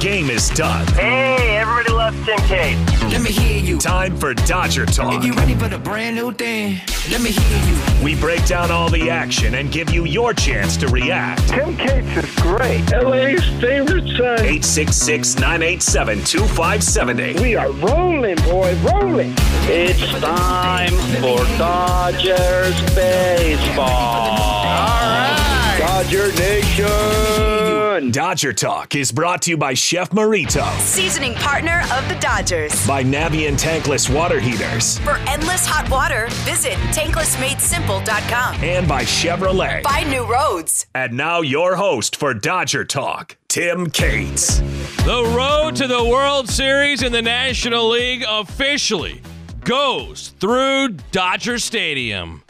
game 0.00 0.30
is 0.30 0.48
done. 0.50 0.86
Hey, 0.88 1.56
everybody 1.56 1.90
loves 1.90 2.16
Tim 2.24 2.38
Cates. 2.40 3.02
Let 3.02 3.22
me 3.22 3.30
hear 3.30 3.58
you. 3.58 3.78
Time 3.78 4.16
for 4.16 4.34
Dodger 4.34 4.86
Talk. 4.86 5.14
If 5.14 5.24
you 5.24 5.32
ready 5.32 5.54
for 5.54 5.68
the 5.68 5.78
brand 5.78 6.16
new 6.16 6.32
thing, 6.32 6.80
let 7.10 7.20
me 7.20 7.30
hear 7.30 7.68
you. 7.68 8.04
We 8.04 8.14
break 8.14 8.44
down 8.46 8.70
all 8.70 8.90
the 8.90 9.10
action 9.10 9.54
and 9.54 9.72
give 9.72 9.90
you 9.90 10.04
your 10.04 10.32
chance 10.34 10.76
to 10.78 10.88
react. 10.88 11.48
Tim 11.48 11.76
Cates 11.76 12.06
is 12.16 12.34
great. 12.36 12.90
LA's 12.92 13.44
favorite 13.60 14.06
son. 14.16 14.40
866 14.40 15.36
987 15.36 16.24
2570. 16.24 17.40
We 17.40 17.56
are 17.56 17.72
rolling, 17.72 18.36
boy, 18.36 18.76
rolling. 18.82 19.34
It's 19.64 20.00
time 20.20 20.92
for 21.20 21.38
Dodgers 21.58 22.80
baseball. 22.94 23.88
All 23.88 25.00
right. 25.08 25.76
Dodger 25.78 26.32
Nation. 26.34 27.57
Dodger 27.98 28.52
Talk 28.52 28.94
is 28.94 29.10
brought 29.10 29.42
to 29.42 29.50
you 29.50 29.56
by 29.56 29.74
Chef 29.74 30.10
Merito, 30.10 30.64
seasoning 30.78 31.34
partner 31.34 31.80
of 31.92 32.08
the 32.08 32.16
Dodgers. 32.20 32.86
by 32.86 33.02
Navien 33.02 33.58
Tankless 33.60 34.08
Water 34.08 34.38
Heaters, 34.38 34.98
For 35.00 35.16
endless 35.26 35.66
hot 35.66 35.90
water, 35.90 36.28
visit 36.44 36.74
tanklessmadesimple.com. 36.94 38.62
and 38.62 38.86
by 38.88 39.02
Chevrolet. 39.02 39.82
Find 39.82 40.08
new 40.10 40.24
roads. 40.30 40.86
And 40.94 41.14
now 41.16 41.40
your 41.40 41.74
host 41.76 42.14
for 42.16 42.32
Dodger 42.34 42.84
Talk, 42.84 43.36
Tim 43.48 43.90
Cates. 43.90 44.60
The 45.04 45.32
road 45.36 45.74
to 45.76 45.86
the 45.88 46.04
World 46.04 46.48
Series 46.48 47.02
in 47.02 47.10
the 47.12 47.20
National 47.22 47.88
League 47.90 48.24
officially 48.28 49.20
goes 49.64 50.28
through 50.38 50.90
Dodger 51.10 51.58
Stadium. 51.58 52.44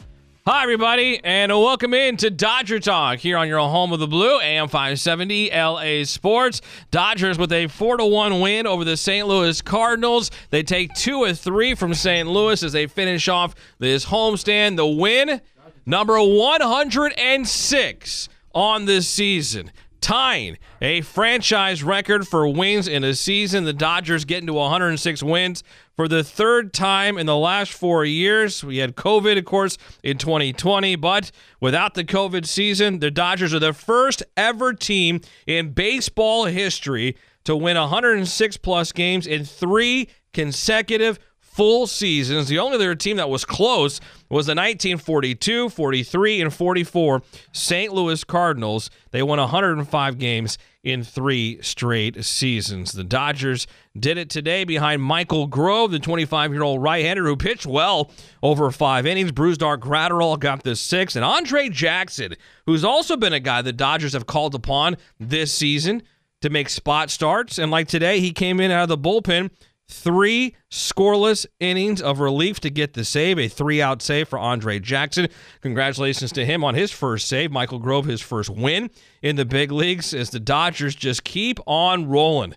Hi, 0.47 0.63
everybody, 0.63 1.19
and 1.21 1.51
welcome 1.51 1.93
in 1.93 2.15
to 2.17 2.31
Dodger 2.31 2.79
Talk 2.79 3.19
here 3.19 3.37
on 3.37 3.49
your 3.49 3.59
home 3.59 3.91
of 3.91 3.99
the 3.99 4.07
blue, 4.07 4.39
AM 4.39 4.69
570 4.69 5.51
LA 5.51 6.05
Sports. 6.05 6.61
Dodgers 6.91 7.37
with 7.37 7.51
a 7.51 7.67
4 7.67 7.97
to 7.97 8.05
1 8.05 8.39
win 8.39 8.65
over 8.65 8.85
the 8.85 8.95
St. 8.95 9.27
Louis 9.27 9.61
Cardinals. 9.61 10.31
They 10.49 10.63
take 10.63 10.93
two 10.93 11.25
of 11.25 11.37
three 11.37 11.75
from 11.75 11.93
St. 11.93 12.25
Louis 12.27 12.63
as 12.63 12.71
they 12.71 12.87
finish 12.87 13.27
off 13.27 13.53
this 13.79 14.05
homestand. 14.05 14.77
The 14.77 14.87
win, 14.87 15.41
number 15.85 16.17
106 16.17 18.29
on 18.55 18.85
this 18.85 19.09
season 19.09 19.71
tying 20.01 20.57
a 20.81 21.01
franchise 21.01 21.83
record 21.83 22.27
for 22.27 22.47
wins 22.47 22.87
in 22.87 23.03
a 23.03 23.13
season. 23.13 23.65
The 23.65 23.73
Dodgers 23.73 24.25
getting 24.25 24.47
to 24.47 24.53
106 24.53 25.23
wins 25.23 25.63
for 25.95 26.07
the 26.07 26.23
third 26.23 26.73
time 26.73 27.17
in 27.17 27.25
the 27.25 27.37
last 27.37 27.71
four 27.71 28.05
years. 28.05 28.63
We 28.63 28.77
had 28.77 28.95
COVID, 28.95 29.37
of 29.37 29.45
course, 29.45 29.77
in 30.03 30.17
2020, 30.17 30.95
but 30.95 31.31
without 31.59 31.93
the 31.93 32.03
COVID 32.03 32.45
season, 32.45 32.99
the 32.99 33.11
Dodgers 33.11 33.53
are 33.53 33.59
the 33.59 33.73
first 33.73 34.23
ever 34.37 34.73
team 34.73 35.21
in 35.45 35.71
baseball 35.71 36.45
history 36.45 37.15
to 37.43 37.55
win 37.55 37.77
106 37.77 38.57
plus 38.57 38.91
games 38.91 39.25
in 39.25 39.43
three 39.43 40.09
consecutive 40.33 41.19
full 41.59 41.87
seasons. 41.87 42.47
The 42.47 42.57
only 42.57 42.75
other 42.75 42.95
team 42.95 43.17
that 43.17 43.29
was 43.29 43.43
close 43.43 43.99
was 44.29 44.45
the 44.45 44.51
1942, 44.51 45.67
43, 45.67 46.39
and 46.39 46.53
44 46.53 47.21
St. 47.51 47.91
Louis 47.91 48.23
Cardinals. 48.23 48.89
They 49.11 49.21
won 49.21 49.39
105 49.39 50.17
games 50.17 50.57
in 50.85 51.03
three 51.03 51.61
straight 51.61 52.23
seasons. 52.23 52.93
The 52.93 53.03
Dodgers 53.03 53.67
did 53.99 54.17
it 54.17 54.29
today 54.29 54.63
behind 54.63 55.01
Michael 55.01 55.47
Grove, 55.47 55.91
the 55.91 55.99
25 55.99 56.53
year 56.53 56.63
old 56.63 56.81
right 56.81 57.03
hander 57.03 57.25
who 57.25 57.35
pitched 57.35 57.65
well 57.65 58.09
over 58.41 58.71
five 58.71 59.05
innings. 59.05 59.33
Brusdar 59.33 59.77
Graterol 59.77 60.39
got 60.39 60.63
the 60.63 60.77
six, 60.77 61.17
and 61.17 61.25
Andre 61.25 61.67
Jackson, 61.67 62.35
who's 62.67 62.85
also 62.85 63.17
been 63.17 63.33
a 63.33 63.39
guy 63.41 63.61
the 63.61 63.73
Dodgers 63.73 64.13
have 64.13 64.25
called 64.25 64.55
upon 64.55 64.95
this 65.19 65.51
season 65.51 66.03
to 66.41 66.49
make 66.49 66.69
spot 66.69 67.09
starts. 67.09 67.57
And 67.57 67.69
like 67.69 67.89
today, 67.89 68.21
he 68.21 68.31
came 68.31 68.61
in 68.61 68.71
out 68.71 68.83
of 68.83 68.87
the 68.87 68.97
bullpen 68.97 69.49
three 69.89 70.55
scoreless 70.71 71.45
innings 71.59 72.01
of 72.01 72.19
relief 72.19 72.59
to 72.59 72.69
get 72.69 72.93
the 72.93 73.03
save, 73.03 73.39
a 73.39 73.47
three 73.47 73.81
out 73.81 74.01
save 74.01 74.29
for 74.29 74.37
Andre 74.37 74.79
Jackson. 74.79 75.27
Congratulations 75.61 76.31
to 76.33 76.45
him 76.45 76.63
on 76.63 76.75
his 76.75 76.91
first 76.91 77.27
save. 77.27 77.51
Michael 77.51 77.79
Grove, 77.79 78.05
his 78.05 78.21
first 78.21 78.49
win 78.49 78.89
in 79.21 79.35
the 79.35 79.45
big 79.45 79.71
leagues 79.71 80.13
as 80.13 80.29
the 80.29 80.39
Dodgers 80.39 80.95
just 80.95 81.23
keep 81.23 81.59
on 81.65 82.07
rolling. 82.07 82.53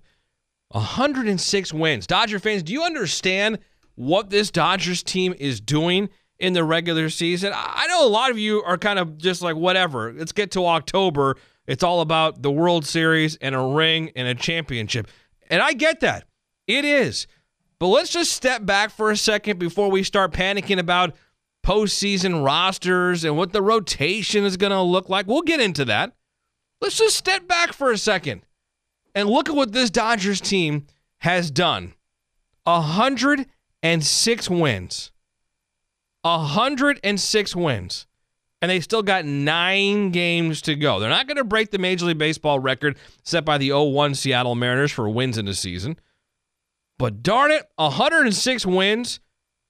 106 0.69 1.73
wins. 1.73 2.07
Dodger 2.07 2.39
fans, 2.39 2.63
do 2.63 2.73
you 2.73 2.83
understand 2.83 3.59
what 3.95 4.31
this 4.31 4.51
Dodgers 4.51 5.03
team 5.03 5.35
is 5.39 5.61
doing 5.61 6.11
in 6.39 6.53
the 6.53 6.65
regular 6.65 7.09
season? 7.09 7.53
I 7.55 7.87
know 7.89 8.07
a 8.07 8.09
lot 8.09 8.31
of 8.31 8.39
you 8.39 8.63
are 8.63 8.79
kind 8.79 8.99
of 8.99 9.17
just 9.19 9.43
like, 9.43 9.57
whatever, 9.57 10.13
let's 10.13 10.33
get 10.33 10.51
to 10.53 10.67
October. 10.67 11.37
It's 11.67 11.83
all 11.83 12.01
about 12.01 12.43
the 12.43 12.51
World 12.51 12.85
Series 12.85 13.37
and 13.37 13.55
a 13.55 13.61
ring 13.61 14.11
and 14.17 14.29
a 14.29 14.35
championship. 14.35 15.09
And 15.49 15.63
I 15.63 15.73
get 15.73 16.01
that. 16.01 16.25
It 16.67 16.85
is. 16.85 17.27
But 17.79 17.89
let's 17.89 18.11
just 18.11 18.33
step 18.33 18.65
back 18.65 18.91
for 18.91 19.11
a 19.11 19.17
second 19.17 19.59
before 19.59 19.91
we 19.91 20.03
start 20.03 20.33
panicking 20.33 20.79
about 20.79 21.15
postseason 21.65 22.45
rosters 22.45 23.25
and 23.25 23.37
what 23.37 23.53
the 23.53 23.63
rotation 23.63 24.45
is 24.45 24.57
going 24.57 24.73
to 24.73 24.81
look 24.83 25.09
like. 25.09 25.27
We'll 25.27 25.43
get 25.43 25.61
into 25.61 25.85
that. 25.87 26.13
Let's 26.81 26.99
just 26.99 27.17
step 27.17 27.47
back 27.47 27.73
for 27.73 27.91
a 27.91 27.99
second 27.99 28.43
and 29.15 29.29
look 29.29 29.49
at 29.49 29.55
what 29.55 29.73
this 29.73 29.91
Dodgers 29.91 30.41
team 30.41 30.87
has 31.19 31.51
done 31.51 31.95
106 32.65 34.51
wins. 34.51 35.13
106 36.23 37.57
wins. 37.57 38.07
And 38.61 38.71
they 38.71 38.79
still 38.79 39.03
got 39.03 39.25
nine 39.25 40.11
games 40.11 40.63
to 40.63 40.77
go. 40.77 41.01
They're 41.01 41.11
not 41.11 41.27
going 41.27 41.37
to 41.37 41.45
break 41.45 41.73
the 41.73 41.79
Major 41.79 42.07
League 42.07 42.19
Baseball 42.19 42.61
record 42.61 42.97
set 43.25 43.45
by 43.45 43.59
the 43.59 43.73
01 43.73 44.15
Seattle 44.15 44.55
Mariners 44.55 44.93
for 44.93 45.09
wins 45.09 45.37
in 45.37 45.49
a 45.49 45.55
season. 45.55 45.97
But 47.03 47.25
darn 47.25 47.51
it, 47.51 47.67
106 47.75 48.65
wins 48.65 49.19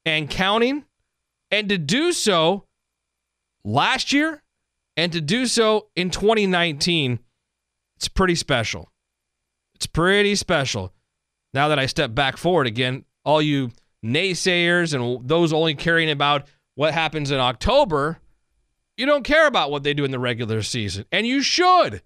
and 0.05 0.29
counting. 0.29 0.85
And 1.51 1.67
to 1.71 1.79
do 1.79 2.13
so 2.13 2.67
last 3.65 4.13
year 4.13 4.43
and 4.99 5.11
to 5.13 5.21
do 5.23 5.47
so 5.47 5.89
in 5.97 6.11
2019, 6.11 7.21
it's 7.97 8.09
pretty 8.09 8.35
special. 8.35 8.93
It's 9.75 9.87
pretty 9.87 10.35
special. 10.35 10.93
Now 11.55 11.69
that 11.69 11.79
I 11.79 11.87
step 11.87 12.15
back 12.15 12.37
forward 12.37 12.67
again, 12.67 13.07
all 13.25 13.41
you 13.41 13.71
naysayers 14.05 14.93
and 14.93 15.27
those 15.27 15.55
only 15.55 15.75
caring 15.75 16.11
about 16.11 16.47
what 16.75 16.93
happens 16.93 17.31
in 17.31 17.41
October, 17.41 18.19
you 18.99 19.07
don't 19.07 19.25
care 19.25 19.47
about 19.47 19.71
what 19.71 19.85
they 19.85 19.95
do 19.95 20.05
in 20.05 20.11
the 20.11 20.19
regular 20.19 20.61
season. 20.61 21.07
And 21.11 21.27
you 21.27 21.41
should. 21.41 22.03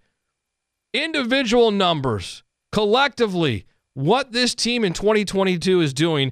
Individual 0.95 1.73
numbers, 1.73 2.45
collectively, 2.71 3.67
what 3.97 4.31
this 4.31 4.55
team 4.55 4.84
in 4.84 4.93
2022 4.93 5.81
is 5.81 5.95
doing 5.95 6.31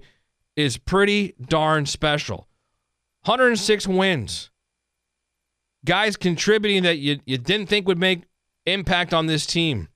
is 0.55 0.77
pretty 0.77 1.35
darn 1.41 1.87
special. 1.87 2.47
106 3.25 3.89
wins. 3.89 4.51
Guys 5.87 6.19
contributing 6.19 6.83
that 6.83 6.99
you, 6.99 7.21
you 7.25 7.39
didn't 7.39 7.69
think 7.69 7.89
would 7.89 7.99
make 7.99 8.25
impact 8.67 9.15
on 9.15 9.25
this 9.25 9.47
team. 9.47 9.89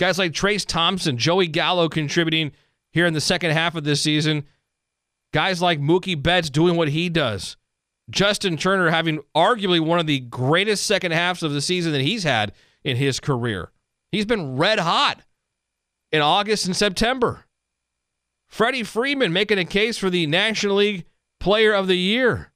Guys 0.00 0.18
like 0.18 0.32
Trayce 0.32 0.66
Thompson, 0.66 1.16
Joey 1.16 1.46
Gallo 1.46 1.88
contributing 1.88 2.50
here 2.90 3.06
in 3.06 3.14
the 3.14 3.20
second 3.20 3.52
half 3.52 3.76
of 3.76 3.84
this 3.84 4.00
season. 4.00 4.44
Guys 5.32 5.62
like 5.62 5.78
Mookie 5.78 6.20
Betts 6.20 6.50
doing 6.50 6.74
what 6.74 6.88
he 6.88 7.08
does. 7.08 7.56
Justin 8.10 8.56
Turner 8.56 8.90
having 8.90 9.20
arguably 9.32 9.78
one 9.78 10.00
of 10.00 10.08
the 10.08 10.18
greatest 10.18 10.86
second 10.86 11.12
halves 11.12 11.44
of 11.44 11.52
the 11.52 11.60
season 11.60 11.92
that 11.92 12.00
he's 12.00 12.24
had 12.24 12.50
in 12.82 12.96
his 12.96 13.20
career. 13.20 13.70
He's 14.10 14.26
been 14.26 14.56
red 14.56 14.80
hot 14.80 15.20
in 16.12 16.20
August 16.20 16.66
and 16.66 16.76
September. 16.76 17.46
Freddie 18.48 18.82
Freeman 18.82 19.32
making 19.32 19.58
a 19.58 19.64
case 19.64 19.96
for 19.96 20.10
the 20.10 20.26
National 20.26 20.76
League 20.76 21.06
Player 21.40 21.72
of 21.72 21.88
the 21.88 21.96
Year. 21.96 22.52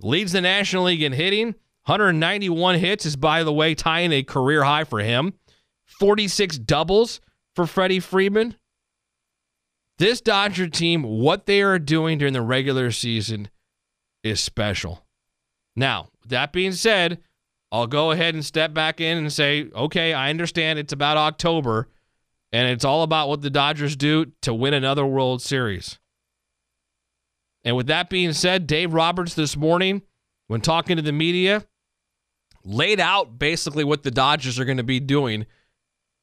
Leads 0.00 0.32
the 0.32 0.40
National 0.40 0.84
League 0.84 1.02
in 1.02 1.12
hitting. 1.12 1.56
191 1.86 2.78
hits 2.78 3.04
is, 3.04 3.16
by 3.16 3.42
the 3.42 3.52
way, 3.52 3.74
tying 3.74 4.12
a 4.12 4.22
career 4.22 4.62
high 4.62 4.84
for 4.84 5.00
him. 5.00 5.34
46 5.86 6.58
doubles 6.58 7.20
for 7.56 7.66
Freddie 7.66 8.00
Freeman. 8.00 8.56
This 9.98 10.20
Dodger 10.20 10.68
team, 10.68 11.02
what 11.02 11.46
they 11.46 11.62
are 11.62 11.78
doing 11.78 12.18
during 12.18 12.32
the 12.32 12.40
regular 12.40 12.92
season 12.92 13.48
is 14.22 14.40
special. 14.40 15.04
Now, 15.74 16.08
that 16.26 16.52
being 16.52 16.72
said, 16.72 17.20
I'll 17.70 17.86
go 17.86 18.10
ahead 18.12 18.34
and 18.34 18.44
step 18.44 18.72
back 18.72 19.00
in 19.00 19.18
and 19.18 19.32
say, 19.32 19.68
okay, 19.74 20.12
I 20.12 20.30
understand 20.30 20.78
it's 20.78 20.92
about 20.92 21.16
October 21.16 21.88
and 22.52 22.68
it's 22.68 22.84
all 22.84 23.02
about 23.02 23.28
what 23.28 23.40
the 23.40 23.50
Dodgers 23.50 23.96
do 23.96 24.26
to 24.42 24.52
win 24.52 24.74
another 24.74 25.06
World 25.06 25.40
Series. 25.40 25.98
And 27.64 27.76
with 27.76 27.86
that 27.86 28.10
being 28.10 28.32
said, 28.32 28.66
Dave 28.66 28.92
Roberts 28.92 29.34
this 29.34 29.56
morning, 29.56 30.02
when 30.48 30.60
talking 30.60 30.96
to 30.96 31.02
the 31.02 31.12
media, 31.12 31.64
laid 32.64 33.00
out 33.00 33.38
basically 33.38 33.84
what 33.84 34.02
the 34.02 34.10
Dodgers 34.10 34.58
are 34.58 34.64
going 34.64 34.76
to 34.76 34.82
be 34.82 35.00
doing 35.00 35.46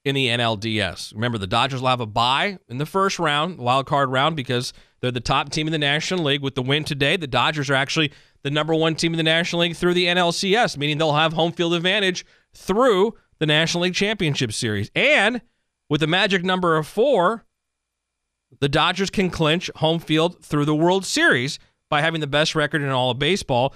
in 0.06 0.16
the 0.16 0.28
NLDS. 0.28 1.14
Remember, 1.14 1.38
the 1.38 1.48
Dodgers 1.48 1.82
will 1.82 1.90
have 1.90 2.02
a 2.02 2.06
bye 2.06 2.60
in 2.68 2.78
the 2.78 2.86
first 2.86 3.20
round, 3.20 3.58
wild 3.58 3.86
card 3.86 4.12
round, 4.12 4.36
because 4.36 4.74
they're 5.02 5.12
the 5.12 5.20
top 5.20 5.50
team 5.50 5.68
in 5.68 5.72
the 5.72 5.78
National 5.78 6.24
League. 6.26 6.42
With 6.42 6.56
the 6.56 6.62
win 6.62 6.84
today, 6.84 7.18
the 7.18 7.28
Dodgers 7.28 7.70
are 7.70 7.76
actually 7.76 8.12
the 8.44 8.52
number 8.52 8.74
one 8.74 8.96
team 8.96 9.14
in 9.14 9.18
the 9.18 9.24
National 9.24 9.62
League 9.62 9.76
through 9.76 9.94
the 9.94 10.06
NLCS, 10.06 10.78
meaning 10.78 10.98
they'll 10.98 11.14
have 11.14 11.34
home 11.34 11.52
field 11.52 11.74
advantage 11.74 12.26
through 12.54 13.16
the 13.40 13.46
National 13.46 13.84
League 13.84 13.94
Championship 13.94 14.54
Series. 14.54 14.90
And 14.96 15.42
With 15.90 16.02
the 16.02 16.08
magic 16.08 16.44
number 16.44 16.78
of 16.78 16.88
four, 16.88 17.46
the 18.60 18.70
Dodgers 18.70 19.10
can 19.10 19.30
clinch 19.30 19.70
home 19.78 20.00
field 20.00 20.44
through 20.44 20.66
the 20.66 20.76
World 20.76 21.06
Series 21.06 21.60
by 21.90 22.02
having 22.02 22.22
the 22.22 22.28
best 22.28 22.56
record 22.56 22.82
in 22.82 22.90
all 22.90 23.12
of 23.12 23.20
baseball. 23.20 23.74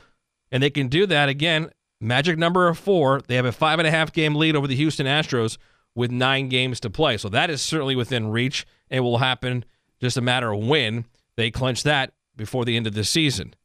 And 0.52 0.62
they 0.62 0.70
can 0.70 0.88
do 0.88 1.06
that 1.08 1.30
again. 1.30 1.72
Magic 2.00 2.38
number 2.38 2.68
of 2.68 2.78
four. 2.78 3.22
They 3.28 3.36
have 3.36 3.46
a 3.46 3.52
five 3.52 3.80
and 3.80 3.88
a 3.88 3.92
half 3.92 4.14
game 4.14 4.36
lead 4.36 4.56
over 4.56 4.68
the 4.68 4.76
Houston 4.76 5.08
Astros 5.08 5.58
with 5.96 6.12
nine 6.12 6.50
games 6.50 6.80
to 6.82 6.90
play. 6.90 7.18
So 7.18 7.30
that 7.30 7.50
is 7.50 7.62
certainly 7.62 7.96
within 7.96 8.30
reach. 8.30 8.66
It 8.90 9.00
will 9.00 9.18
happen 9.18 9.66
just 10.00 10.18
a 10.18 10.22
matter 10.22 10.52
of 10.52 10.64
when 10.64 11.06
they 11.36 11.50
clinch 11.50 11.84
that 11.84 12.14
before 12.36 12.66
the 12.66 12.76
end 12.76 12.88
of 12.88 12.94
the 12.94 13.04
season. 13.04 13.56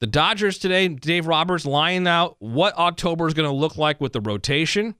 The 0.00 0.06
Dodgers 0.06 0.58
today, 0.58 0.88
Dave 0.88 1.26
Roberts 1.26 1.64
lying 1.64 2.06
out 2.06 2.36
what 2.38 2.76
October 2.76 3.28
is 3.28 3.34
going 3.34 3.48
to 3.48 3.54
look 3.54 3.76
like 3.76 4.00
with 4.00 4.12
the 4.12 4.20
rotation. 4.20 4.96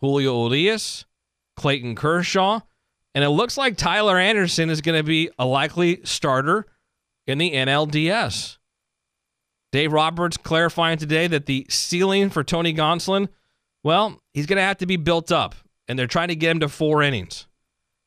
Julio 0.00 0.48
Urias, 0.48 1.04
Clayton 1.62 1.94
Kershaw, 1.94 2.58
and 3.14 3.22
it 3.22 3.28
looks 3.28 3.56
like 3.56 3.76
Tyler 3.76 4.18
Anderson 4.18 4.68
is 4.68 4.80
going 4.80 4.98
to 4.98 5.04
be 5.04 5.30
a 5.38 5.46
likely 5.46 6.00
starter 6.02 6.66
in 7.28 7.38
the 7.38 7.52
NLDS. 7.52 8.58
Dave 9.70 9.92
Roberts 9.92 10.36
clarifying 10.36 10.98
today 10.98 11.28
that 11.28 11.46
the 11.46 11.64
ceiling 11.70 12.30
for 12.30 12.42
Tony 12.42 12.74
Gonsolin, 12.74 13.28
well, 13.84 14.20
he's 14.34 14.46
going 14.46 14.56
to 14.56 14.62
have 14.64 14.78
to 14.78 14.86
be 14.86 14.96
built 14.96 15.30
up, 15.30 15.54
and 15.86 15.96
they're 15.96 16.08
trying 16.08 16.28
to 16.28 16.34
get 16.34 16.50
him 16.50 16.58
to 16.60 16.68
four 16.68 17.00
innings. 17.00 17.46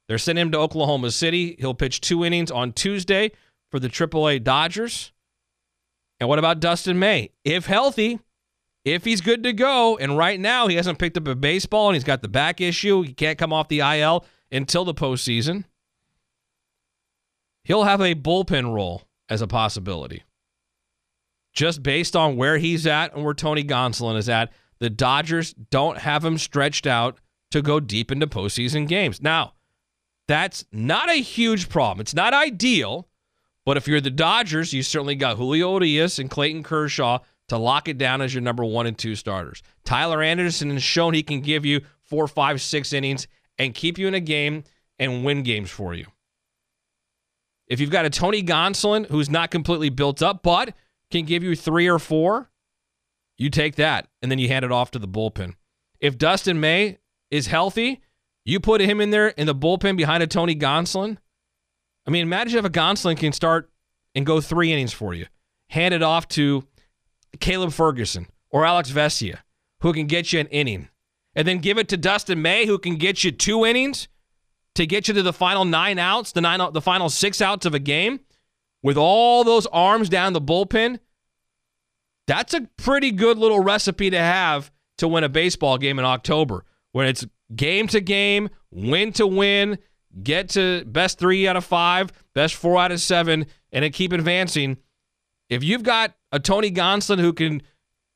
They're 0.10 0.18
sending 0.18 0.44
him 0.44 0.52
to 0.52 0.60
Oklahoma 0.60 1.12
City. 1.12 1.56
He'll 1.58 1.74
pitch 1.74 2.02
two 2.02 2.26
innings 2.26 2.52
on 2.52 2.74
Tuesday 2.74 3.32
for 3.72 3.80
the 3.80 3.88
AAA 3.88 4.44
Dodgers. 4.44 5.14
And 6.20 6.28
what 6.28 6.40
about 6.40 6.60
Dustin 6.60 7.00
May? 7.00 7.32
If 7.46 7.68
healthy, 7.68 8.20
if 8.86 9.04
he's 9.04 9.20
good 9.20 9.44
to 9.44 9.52
go, 9.52 9.98
and 9.98 10.16
right 10.16 10.40
now 10.40 10.68
he 10.68 10.76
hasn't 10.76 11.00
picked 11.00 11.18
up 11.18 11.28
a 11.28 11.36
baseball 11.36 11.90
and 11.90 11.96
he's 11.96 12.04
got 12.04 12.22
the 12.22 12.28
back 12.28 12.62
issue, 12.62 13.02
he 13.02 13.14
can't 13.14 13.40
come 13.40 13.52
off 13.52 13.68
the 13.68 13.80
IL 13.80 14.24
until 14.52 14.86
the 14.86 14.94
postseason. 14.94 15.66
He'll 17.64 17.84
have 17.84 18.00
a 18.00 18.14
bullpen 18.14 18.72
role 18.72 19.02
as 19.28 19.42
a 19.42 19.48
possibility. 19.48 20.24
Just 21.52 21.82
based 21.82 22.16
on 22.16 22.36
where 22.36 22.60
he's 22.60 22.86
at 22.86 23.16
and 23.16 23.26
where 23.26 23.34
Tony 23.34 23.64
Gonsolin 23.64 24.18
is 24.18 24.30
at, 24.30 24.54
the 24.80 24.90
Dodgers 24.90 25.54
don't 25.72 25.98
have 25.98 26.24
him 26.24 26.38
stretched 26.38 26.86
out 26.86 27.20
to 27.52 27.64
go 27.64 27.80
deep 27.80 28.12
into 28.12 28.28
postseason 28.28 28.88
games. 28.88 29.22
Now, 29.22 29.54
that's 30.28 30.66
not 30.72 31.10
a 31.10 31.22
huge 31.22 31.70
problem. 31.70 32.02
It's 32.02 32.14
not 32.14 32.34
ideal, 32.34 33.08
but 33.66 33.78
if 33.78 33.88
you're 33.88 34.02
the 34.02 34.12
Dodgers, 34.12 34.74
you 34.74 34.84
certainly 34.84 35.16
got 35.16 35.38
Julio 35.38 35.74
Urias 35.74 36.20
and 36.20 36.30
Clayton 36.30 36.62
Kershaw 36.62 37.20
to 37.50 37.58
lock 37.58 37.88
it 37.88 37.98
down 37.98 38.22
as 38.22 38.34
your 38.34 38.42
number 38.42 38.66
one 38.66 38.88
and 38.88 38.98
two 38.98 39.16
starters. 39.16 39.62
Tyler 39.84 40.22
Anderson 40.22 40.72
has 40.72 40.84
shown 40.84 41.14
he 41.14 41.24
can 41.24 41.42
give 41.42 41.66
you 41.66 41.82
four, 42.04 42.28
five, 42.28 42.62
six 42.62 42.94
innings 42.94 43.28
and 43.58 43.74
keep 43.74 43.98
you 43.98 44.08
in 44.08 44.14
a 44.14 44.20
game 44.20 44.64
and 45.00 45.24
win 45.24 45.44
games 45.44 45.70
for 45.70 45.94
you. 45.94 46.06
If 47.68 47.80
you've 47.80 47.92
got 47.92 48.06
a 48.06 48.10
Tony 48.10 48.44
Gonsolin 48.44 49.08
who's 49.08 49.30
not 49.30 49.52
completely 49.52 49.90
built 49.90 50.22
up, 50.22 50.44
but 50.44 50.74
can 51.12 51.26
give 51.26 51.44
you 51.44 51.56
three 51.56 51.88
or 51.88 52.00
four, 52.00 52.50
you 53.38 53.50
take 53.50 53.76
that 53.76 54.08
and 54.22 54.32
then 54.32 54.40
you 54.40 54.48
hand 54.48 54.66
it 54.66 54.72
off 54.72 54.92
to 54.92 55.00
the 55.00 55.08
bullpen. 55.08 55.54
If 56.00 56.18
Dustin 56.18 56.60
May 56.60 57.00
is 57.32 57.48
healthy, 57.48 58.02
you 58.44 58.60
put 58.60 58.82
him 58.82 59.02
in 59.02 59.10
there 59.10 59.30
in 59.30 59.48
the 59.48 59.56
bullpen 59.56 59.98
behind 59.98 60.22
a 60.22 60.28
Tony 60.28 60.56
Gonsolin. 60.56 61.18
I 62.08 62.12
mean, 62.12 62.22
imagine 62.22 62.60
if 62.60 62.66
a 62.66 62.70
Gonsolin 62.70 63.18
can 63.18 63.34
start 63.34 63.72
and 64.14 64.26
go 64.26 64.40
three 64.40 64.72
innings 64.72 64.94
for 64.94 65.14
you, 65.14 65.26
hand 65.70 65.94
it 65.94 66.04
off 66.04 66.28
to 66.30 66.64
Caleb 67.40 67.72
Ferguson 67.72 68.28
or 68.50 68.66
Alex 68.66 68.92
Vesia, 68.92 69.40
who 69.82 69.94
can 69.94 70.08
get 70.08 70.34
you 70.34 70.40
an 70.40 70.48
inning, 70.48 70.90
and 71.36 71.48
then 71.48 71.60
give 71.60 71.78
it 71.78 71.88
to 71.90 71.98
Dustin 71.98 72.42
May, 72.42 72.66
who 72.66 72.78
can 72.78 72.96
get 72.96 73.24
you 73.24 73.32
two 73.32 73.66
innings 73.66 74.08
to 74.76 74.86
get 74.86 75.08
you 75.08 75.14
to 75.14 75.24
the 75.24 75.34
final 75.34 75.66
nine 75.66 76.00
outs, 76.00 76.32
the 76.32 76.42
nine, 76.42 76.60
the 76.74 76.82
final 76.82 77.10
six 77.10 77.42
outs 77.42 77.66
of 77.66 77.74
a 77.74 77.80
game, 77.80 78.20
with 78.84 78.98
all 78.98 79.44
those 79.44 79.66
arms 79.68 80.10
down 80.10 80.34
the 80.34 80.42
bullpen. 80.42 81.00
That's 82.28 82.54
a 82.54 82.68
pretty 82.78 83.12
good 83.12 83.38
little 83.38 83.60
recipe 83.60 84.10
to 84.10 84.18
have 84.18 84.72
to 84.98 85.08
win 85.08 85.24
a 85.24 85.30
baseball 85.30 85.78
game 85.78 86.00
in 86.00 86.06
October, 86.06 86.66
when 86.92 87.08
it's 87.08 87.26
game 87.56 87.88
to 87.88 88.02
game, 88.02 88.50
win 88.72 89.12
to 89.14 89.28
win, 89.28 89.78
get 90.24 90.50
to 90.50 90.84
best 90.86 91.20
three 91.20 91.48
out 91.48 91.58
of 91.58 91.66
five, 91.66 92.12
best 92.34 92.56
four 92.56 92.80
out 92.80 92.92
of 92.92 93.02
seven, 93.02 93.46
and 93.72 93.84
then 93.84 93.92
keep 93.92 94.12
advancing. 94.14 94.78
If 95.56 95.64
you've 95.64 95.84
got 95.84 96.14
a 96.34 96.40
Tony 96.40 96.70
Gonsolin 96.70 97.22
who 97.22 97.32
can 97.32 97.62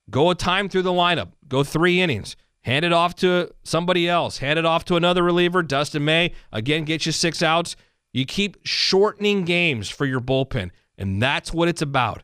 go 0.10 0.30
a 0.30 0.36
time 0.36 0.68
through 0.68 0.82
the 0.82 0.92
lineup, 0.92 1.30
go 1.48 1.64
three 1.64 2.02
innings, 2.02 2.36
hand 2.64 2.84
it 2.84 2.92
off 2.92 3.16
to 3.16 3.50
somebody 3.64 4.10
else, 4.10 4.40
hand 4.40 4.60
it 4.60 4.66
off 4.66 4.84
to 4.86 4.98
another 4.98 5.24
reliever, 5.24 5.64
Dustin 5.64 6.04
May, 6.04 6.34
again, 6.52 6.84
get 6.84 7.06
you 7.06 7.14
six 7.14 7.42
outs. 7.42 7.78
You 8.12 8.26
keep 8.26 8.58
shortening 8.66 9.46
games 9.46 9.90
for 9.90 10.06
your 10.06 10.20
bullpen, 10.20 10.72
and 10.98 11.22
that's 11.22 11.54
what 11.54 11.70
it's 11.70 11.82
about. 11.82 12.24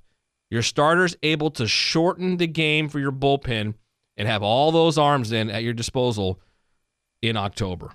Your 0.52 0.62
starter's 0.62 1.16
able 1.24 1.50
to 1.52 1.66
shorten 1.66 2.36
the 2.36 2.48
game 2.48 2.90
for 2.90 3.00
your 3.00 3.14
bullpen 3.14 3.76
and 4.18 4.28
have 4.28 4.44
all 4.44 4.74
those 4.74 4.98
arms 4.98 5.32
in 5.32 5.50
at 5.50 5.64
your 5.64 5.74
disposal 5.74 6.42
in 7.22 7.38
October. 7.38 7.94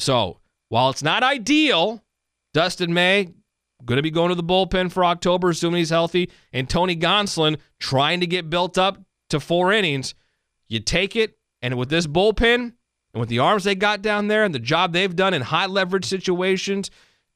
So 0.00 0.40
while 0.70 0.90
it's 0.90 1.04
not 1.04 1.22
ideal, 1.22 2.02
Dustin 2.52 2.92
May 2.92 3.28
going 3.84 3.96
to 3.96 4.02
be 4.02 4.10
going 4.10 4.30
to 4.30 4.34
the 4.34 4.42
bullpen 4.42 4.90
for 4.90 5.04
October, 5.04 5.50
assuming 5.50 5.78
he's 5.78 5.90
healthy, 5.90 6.30
and 6.52 6.68
Tony 6.68 6.96
Gonsolin 6.96 7.58
trying 7.78 8.20
to 8.20 8.26
get 8.26 8.50
built 8.50 8.76
up 8.78 8.98
to 9.30 9.40
four 9.40 9.72
innings. 9.72 10.14
You 10.66 10.80
take 10.80 11.16
it, 11.16 11.38
and 11.62 11.76
with 11.76 11.88
this 11.88 12.06
bullpen 12.06 12.72
and 13.14 13.20
with 13.20 13.28
the 13.28 13.38
arms 13.38 13.64
they 13.64 13.74
got 13.74 14.02
down 14.02 14.28
there 14.28 14.44
and 14.44 14.54
the 14.54 14.58
job 14.58 14.92
they've 14.92 15.14
done 15.14 15.34
in 15.34 15.42
high 15.42 15.66
leverage 15.66 16.04
situations, 16.04 16.90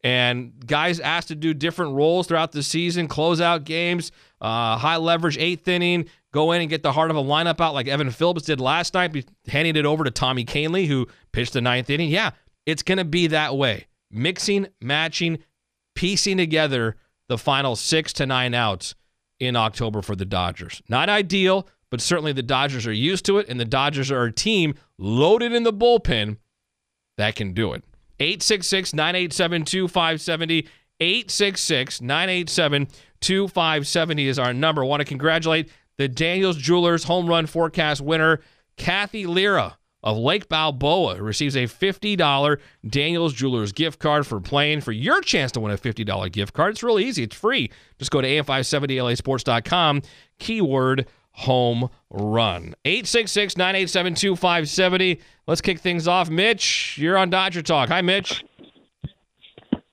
and 0.05 0.53
guys 0.67 0.99
asked 0.99 1.29
to 1.29 1.35
do 1.35 1.55
different 1.55 1.95
roles 1.95 2.27
throughout 2.27 2.53
the 2.53 2.63
season, 2.63 3.07
close 3.07 3.41
out 3.41 3.65
games, 3.65 4.11
uh, 4.41 4.77
high 4.77 4.97
leverage 4.97 5.39
eighth 5.39 5.69
inning, 5.69 6.07
go 6.33 6.53
in 6.53 6.61
and 6.61 6.69
get 6.69 6.83
the 6.83 6.93
heart 6.93 7.11
of 7.11 7.17
a 7.17 7.23
lineup 7.23 7.61
out 7.61 7.75
like 7.75 7.87
Evan 7.87 8.11
Phillips 8.11 8.43
did 8.43 8.61
last 8.61 8.95
night, 8.95 9.25
handing 9.47 9.77
it 9.77 9.87
over 9.87 10.03
to 10.03 10.11
Tommy 10.11 10.45
Kahnle, 10.45 10.87
who 10.87 11.07
pitched 11.31 11.53
the 11.53 11.61
ninth 11.61 11.89
inning. 11.89 12.11
Yeah, 12.11 12.33
it's 12.67 12.83
going 12.83 12.99
to 12.99 13.05
be 13.05 13.29
that 13.29 13.57
way. 13.57 13.87
Mixing, 14.11 14.67
matching, 14.81 15.39
piecing 16.03 16.37
together 16.37 16.97
the 17.29 17.39
final 17.39 17.77
six 17.77 18.13
to 18.13 18.27
nine 18.27 18.55
outs 18.55 18.97
in 19.39 19.55
October 19.55 20.03
for 20.03 20.17
the 20.17 20.25
Dodgers. 20.25 20.83
Not 20.89 21.09
ideal, 21.09 21.69
but 21.93 22.01
certainly 22.01 22.33
the 22.33 22.43
Dodgers 22.43 22.89
are 22.89 22.93
used 22.93 23.25
to 23.27 23.39
it, 23.39 23.49
and 23.49 23.61
the 23.61 23.65
Dodgers 23.65 24.11
are 24.11 24.25
a 24.25 24.33
team 24.33 24.75
loaded 24.99 25.53
in 25.53 25.63
the 25.63 25.73
bullpen 25.73 26.39
that 27.19 27.37
can 27.37 27.53
do 27.53 27.73
it. 27.73 27.85
866 28.19 28.93
987 28.95 29.65
2570. 29.65 30.69
866 30.99 32.01
987 32.01 32.89
2570 33.21 34.27
is 34.27 34.41
our 34.41 34.53
number. 34.53 34.85
Want 34.85 35.03
to 35.03 35.05
congratulate 35.05 35.71
the 35.99 36.09
Daniels 36.09 36.57
Jewelers 36.57 37.05
home 37.05 37.29
run 37.29 37.47
forecast 37.47 38.01
winner, 38.01 38.41
Kathy 38.77 39.27
Lira 39.27 39.79
of 40.03 40.17
Lake 40.17 40.49
Balboa, 40.49 41.17
who 41.17 41.23
receives 41.23 41.57
a 41.57 41.65
$50 41.65 42.59
Daniels 42.87 43.33
Jewelers 43.35 43.73
gift 43.73 43.99
card 43.99 44.27
for 44.27 44.41
playing 44.41 44.81
for 44.81 44.93
your 44.93 45.21
chance 45.21 45.53
to 45.53 45.61
win 45.61 45.73
a 45.73 45.79
$50 45.79 46.33
gift 46.33 46.55
card. 46.55 46.73
It's 46.73 46.83
really 46.83 47.05
easy, 47.05 47.23
it's 47.23 47.37
free. 47.37 47.71
Just 47.99 48.11
go 48.11 48.21
to 48.21 48.29
am570lasports.com, 48.29 50.03
keyword 50.39 51.07
home 51.33 51.89
run. 52.11 52.75
866 52.85 53.57
987 53.57 54.15
2570. 54.15 55.21
Let's 55.47 55.61
kick 55.61 55.79
things 55.81 56.07
off. 56.07 56.31
Mitch, 56.31 56.99
you're 56.99 57.17
on 57.17 57.31
Dodger 57.31 57.63
Talk. 57.63 57.89
Hi, 57.89 58.03
Mitch. 58.03 58.45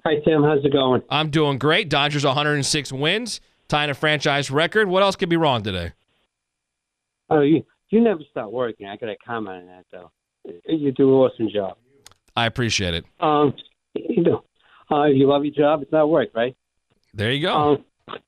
Hi, 0.05 0.15
Tim. 0.25 0.43
How's 0.43 0.63
it 0.63 0.71
going? 0.71 1.01
I'm 1.09 1.29
doing 1.29 1.57
great. 1.57 1.89
Dodgers 1.89 2.25
106 2.25 2.91
wins, 2.91 3.41
tying 3.67 3.89
a 3.89 3.93
franchise 3.93 4.49
record. 4.49 4.87
What 4.87 5.03
else 5.03 5.15
could 5.15 5.29
be 5.29 5.37
wrong 5.37 5.61
today? 5.61 5.93
Oh, 7.29 7.41
you 7.41 7.63
you 7.89 8.01
never 8.01 8.21
stop 8.31 8.51
working. 8.51 8.87
I 8.87 8.95
got 8.97 9.07
to 9.07 9.15
comment 9.17 9.63
on 9.63 9.67
that 9.67 9.85
though. 9.91 10.11
You 10.67 10.91
do 10.91 11.09
an 11.09 11.15
awesome 11.15 11.49
job. 11.53 11.77
I 12.35 12.45
appreciate 12.45 12.93
it. 12.93 13.05
Um, 13.19 13.53
you 13.93 14.23
know, 14.23 14.43
uh, 14.91 15.05
you 15.05 15.27
love 15.27 15.45
your 15.45 15.53
job, 15.53 15.81
it's 15.81 15.91
not 15.91 16.09
work, 16.09 16.29
right? 16.33 16.55
There 17.13 17.31
you 17.31 17.45
go. 17.47 17.53
Um, 17.53 17.85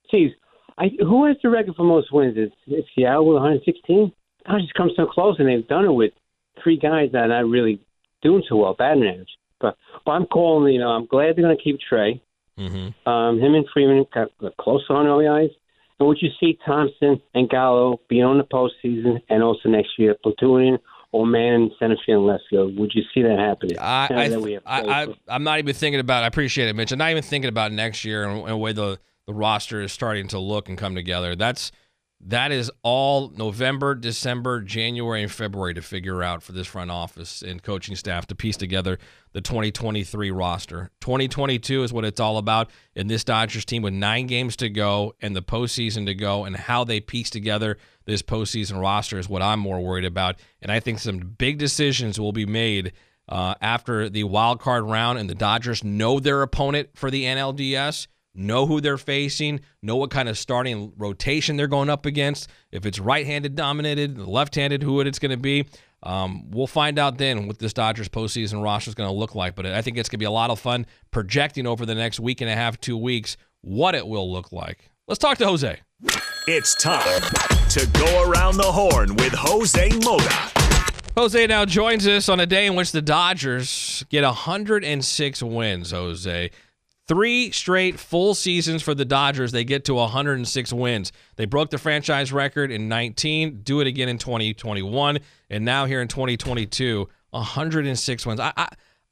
geez, 0.10 0.32
I, 0.78 0.90
who 1.00 1.26
has 1.28 1.38
the 1.42 1.50
record 1.50 1.76
for 1.76 1.84
most 1.84 2.12
wins? 2.12 2.38
Is, 2.38 2.52
is 2.68 2.84
Seattle 2.96 3.28
with 3.28 3.36
116? 3.36 4.12
I 4.46 4.60
just 4.60 4.74
come 4.74 4.90
so 4.96 5.06
close, 5.06 5.36
and 5.40 5.48
they've 5.48 5.68
done 5.68 5.86
it 5.86 5.94
with 5.94 6.14
three 6.64 6.78
guys 6.78 7.10
that 7.14 7.24
are 7.24 7.28
not 7.28 7.50
really 7.50 7.80
doing 8.22 8.44
so 8.50 8.58
well, 8.58 8.74
batting 8.74 9.04
average. 9.04 9.30
But, 9.60 9.78
but 10.06 10.12
I'm 10.12 10.26
calling. 10.26 10.74
You 10.74 10.80
know, 10.80 10.90
I'm 10.90 11.06
glad 11.06 11.36
they're 11.36 11.44
going 11.44 11.56
to 11.56 11.64
keep 11.64 11.80
Trey. 11.80 12.22
Mm-hmm. 12.58 13.10
Um, 13.10 13.40
him 13.40 13.56
and 13.56 13.66
Freeman 13.74 14.06
got, 14.14 14.30
close 14.60 14.84
on 14.90 15.08
early 15.08 15.28
Would 16.06 16.22
you 16.22 16.30
see 16.40 16.58
Thompson 16.66 17.22
and 17.34 17.50
Gallo 17.50 18.02
being 18.08 18.24
on 18.24 18.38
the 18.38 18.44
postseason 18.44 19.22
and 19.30 19.44
also 19.44 19.70
next 19.70 19.92
year 19.98 20.16
platooning 20.26 20.80
or 21.12 21.26
man 21.26 21.54
in 21.54 21.72
center 21.80 21.98
field 22.06 22.20
and 22.20 22.28
left 22.28 22.44
field? 22.50 22.78
Would 22.78 22.92
you 22.94 23.04
see 23.14 23.22
that 23.22 23.38
happening? 23.38 23.78
I, 23.80 24.08
I, 24.12 24.28
that 24.30 24.42
we 24.42 24.54
have 24.54 24.64
I, 24.66 25.08
I'm 25.28 25.44
not 25.44 25.60
even 25.60 25.76
thinking 25.76 26.00
about. 26.00 26.24
I 26.24 26.28
appreciate 26.28 26.70
it, 26.70 26.76
Mitch. 26.76 26.92
I'm 26.92 26.98
not 26.98 27.12
even 27.12 27.24
thinking 27.24 27.50
about 27.50 27.72
next 27.72 28.06
year 28.06 28.28
and, 28.28 28.40
and 28.42 28.50
the 28.50 28.58
way 28.58 28.74
the 28.74 29.00
the 29.28 29.34
roster 29.34 29.82
is 29.82 29.92
starting 29.92 30.28
to 30.30 30.40
look 30.40 30.68
and 30.68 30.78
come 30.78 30.96
together. 30.96 31.36
That's 31.36 31.72
That 32.28 32.52
is 32.52 32.72
all 32.84 33.30
November, 33.30 33.96
December, 33.96 34.62
January, 34.62 35.24
and 35.24 35.32
February 35.32 35.74
to 35.74 35.82
figure 35.82 36.22
out 36.22 36.44
for 36.44 36.52
this 36.52 36.68
front 36.68 36.92
office 36.92 37.42
and 37.42 37.64
coaching 37.64 37.96
staff 37.96 38.28
to 38.28 38.36
piece 38.36 38.58
together 38.58 39.00
the 39.34 39.42
2023 39.42 40.30
roster. 40.30 40.92
2022 41.02 41.84
is 41.84 41.92
what 41.92 42.06
it's 42.06 42.20
all 42.20 42.38
about 42.38 42.70
in 42.96 43.08
this 43.08 43.24
Dodgers 43.24 43.66
team 43.66 43.82
with 43.82 43.94
nine 43.94 44.28
games 44.28 44.56
to 44.58 44.70
go 44.70 45.16
and 45.20 45.36
the 45.36 45.42
postseason 45.42 46.06
to 46.06 46.14
go, 46.14 46.46
and 46.46 46.56
how 46.56 46.84
they 46.84 47.00
piece 47.00 47.32
together 47.32 47.78
this 48.06 48.22
postseason 48.22 48.80
roster 48.80 49.18
is 49.18 49.28
what 49.28 49.42
I'm 49.42 49.60
more 49.60 49.80
worried 49.80 50.06
about. 50.06 50.38
And 50.62 50.72
I 50.72 50.80
think 50.80 51.00
some 51.00 51.18
big 51.20 51.58
decisions 51.58 52.20
will 52.20 52.34
be 52.34 52.46
made 52.46 52.94
uh, 53.30 53.56
after 53.62 54.10
the 54.10 54.26
wild 54.26 54.60
card 54.60 54.84
round, 54.84 55.18
and 55.18 55.28
the 55.28 55.36
Dodgers 55.36 55.84
know 55.84 56.20
their 56.20 56.44
opponent 56.44 56.90
for 56.94 57.10
the 57.10 57.24
NLDS 57.24 58.06
know 58.34 58.66
who 58.66 58.82
they're 58.82 58.98
facing, 58.98 59.62
know 59.82 59.96
what 59.96 60.12
kind 60.12 60.30
of 60.30 60.38
starting 60.38 60.94
rotation 60.98 61.58
they're 61.58 61.68
going 61.68 61.90
up 61.90 62.06
against. 62.06 62.50
If 62.72 62.86
it's 62.86 63.00
right-handed 63.00 63.56
dominated, 63.56 64.18
left-handed, 64.18 64.84
who 64.84 65.02
it's 65.02 65.20
going 65.20 65.32
to 65.32 65.38
be. 65.38 65.68
Um, 66.04 66.50
we'll 66.50 66.68
find 66.68 66.98
out 66.98 67.18
then 67.18 67.48
what 67.48 67.60
this 67.60 67.74
Dodgers 67.74 68.10
postseason 68.10 68.64
roster 68.64 68.90
is 68.90 68.96
going 68.96 69.10
to 69.10 69.16
look 69.16 69.36
like. 69.36 69.56
But 69.56 69.66
I 69.68 69.82
think 69.82 69.98
it's 69.98 70.10
going 70.10 70.18
to 70.18 70.24
be 70.24 70.26
a 70.26 70.32
lot 70.32 70.50
of 70.50 70.60
fun 70.60 70.86
projecting 71.12 71.68
over 71.68 71.86
the 71.86 71.96
next 71.96 72.20
week 72.20 72.42
and 72.42 72.50
a 72.50 72.56
half, 72.56 72.80
two 72.80 72.98
weeks, 72.98 73.38
what 73.62 73.94
it 73.96 74.08
will 74.08 74.32
look 74.32 74.52
like. 74.52 74.90
Let's 75.08 75.20
talk 75.20 75.38
to 75.40 75.46
Jose. 75.46 75.80
It's 76.48 76.74
time 76.76 77.22
to 77.70 77.86
go 77.94 78.30
around 78.30 78.58
the 78.58 78.64
horn 78.64 79.16
with 79.16 79.34
Jose 79.34 79.90
Mota. 80.04 80.52
Jose 81.16 81.46
now 81.46 81.66
joins 81.66 82.08
us 82.08 82.30
on 82.30 82.40
a 82.40 82.46
day 82.46 82.66
in 82.66 82.76
which 82.76 82.94
the 82.94 83.02
Dodgers 83.02 84.06
get 84.10 84.24
106 84.24 85.44
wins, 85.44 85.92
Jose. 85.92 86.52
Three 87.12 87.52
straight 87.52 88.00
full 88.00 88.34
seasons 88.34 88.82
for 88.82 88.96
the 88.96 89.04
Dodgers. 89.04 89.52
They 89.52 89.66
get 89.66 89.84
to 89.86 89.96
106 89.96 90.72
wins. 90.72 91.12
They 91.36 91.44
broke 91.44 91.70
the 91.70 91.78
franchise 91.78 92.32
record 92.32 92.72
in 92.72 92.88
19, 92.88 93.64
do 93.64 93.82
it 93.82 93.88
again 93.88 94.08
in 94.08 94.18
2021, 94.18 95.20
and 95.50 95.66
now 95.66 95.84
here 95.84 96.02
in 96.02 96.08
2022, 96.08 97.10
106 97.32 98.26
wins. 98.26 98.40
I, 98.40 98.54
I, 98.56 98.70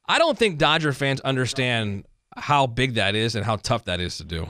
I 0.08 0.18
don't 0.18 0.38
think 0.38 0.58
Dodger 0.58 0.94
fans 0.94 1.20
understand 1.20 2.06
how 2.38 2.68
big 2.68 2.94
that 2.94 3.15
is 3.15 3.36
and 3.36 3.44
how 3.44 3.58
tough 3.58 3.84
that 3.84 4.00
is 4.00 4.15
to 4.20 4.24
do. 4.24 4.50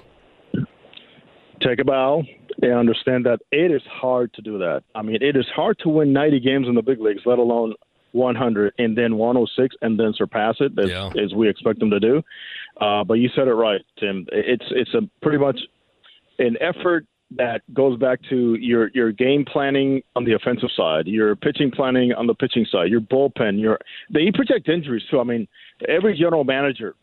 Take 1.60 1.80
a 1.80 1.84
bow 1.84 2.22
and 2.62 2.74
understand 2.74 3.26
that 3.26 3.40
it 3.52 3.72
is 3.72 3.82
hard 3.92 4.32
to 4.36 4.44
do 4.44 4.60
that. 4.60 4.84
I 4.94 5.02
mean, 5.02 5.24
it 5.24 5.36
is 5.36 5.48
hard 5.56 5.80
to 5.80 5.90
win 5.90 6.14
90 6.14 6.40
games 6.40 6.68
in 6.68 6.76
the 6.76 6.84
big 6.84 7.00
leagues, 7.00 7.24
let 7.26 7.40
alone 7.40 7.74
100 8.12 8.74
and 8.78 8.98
then 8.98 9.18
106 9.18 9.76
and 9.82 10.00
then 10.00 10.14
surpass 10.16 10.56
it 10.60 10.72
as, 10.78 10.90
Yeah. 10.90 11.12
as 11.22 11.34
we 11.34 11.50
expect 11.50 11.80
them 11.80 11.90
to 11.90 12.00
do. 12.00 12.22
Uh, 12.80 13.04
but 13.04 13.16
you 13.16 13.30
said 13.36 13.48
it 13.48 13.54
right, 13.54 13.82
Tim. 14.00 14.26
It's 14.32 14.66
it's 14.72 14.94
a 14.94 15.02
pretty 15.22 15.38
much 15.38 15.60
an 16.40 16.56
effort 16.62 17.06
that 17.32 17.62
goes 17.74 18.00
back 18.00 18.20
to 18.30 18.56
your 18.56 18.90
your 18.94 19.12
game 19.12 19.46
planning 19.46 20.02
on 20.16 20.24
the 20.24 20.34
offensive 20.34 20.70
side, 20.76 21.08
your 21.08 21.36
pitching 21.36 21.72
planning 21.72 22.14
on 22.14 22.26
the 22.28 22.34
pitching 22.34 22.66
side, 22.72 22.90
your 22.90 23.02
bullpen, 23.02 23.60
your 23.60 23.80
they 24.12 24.32
project 24.34 24.70
injuries 24.70 25.04
too. 25.12 25.20
I 25.20 25.24
mean, 25.24 25.48
every 25.88 26.18
general 26.18 26.44
manager 26.44 26.96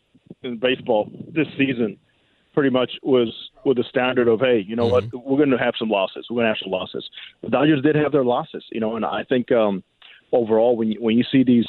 in 0.43 0.59
baseball 0.59 1.11
this 1.33 1.47
season 1.57 1.99
pretty 2.55 2.71
much 2.71 2.93
was 3.03 3.29
with 3.67 3.77
the 3.77 3.85
standard 3.85 4.29
of, 4.29 4.41
hey, 4.41 4.65
you 4.67 4.75
know 4.75 4.87
what, 4.87 5.05
we're 5.13 5.37
going 5.37 5.51
to 5.51 5.59
have 5.59 5.75
some 5.79 5.91
losses. 5.91 6.27
We're 6.31 6.37
going 6.37 6.47
to 6.47 6.49
have 6.49 6.63
some 6.63 6.73
losses. 6.73 7.07
The 7.43 7.51
Dodgers 7.51 7.83
did 7.83 7.97
have 7.97 8.13
their 8.13 8.25
losses, 8.25 8.65
you 8.73 8.81
know, 8.81 8.97
and 8.97 9.05
I 9.05 9.25
think 9.29 9.53
um, 9.53 9.85
overall 10.33 10.75
when 10.75 10.91
you, 10.91 11.03
when 11.03 11.19
you 11.19 11.25
see 11.31 11.45
these 11.45 11.67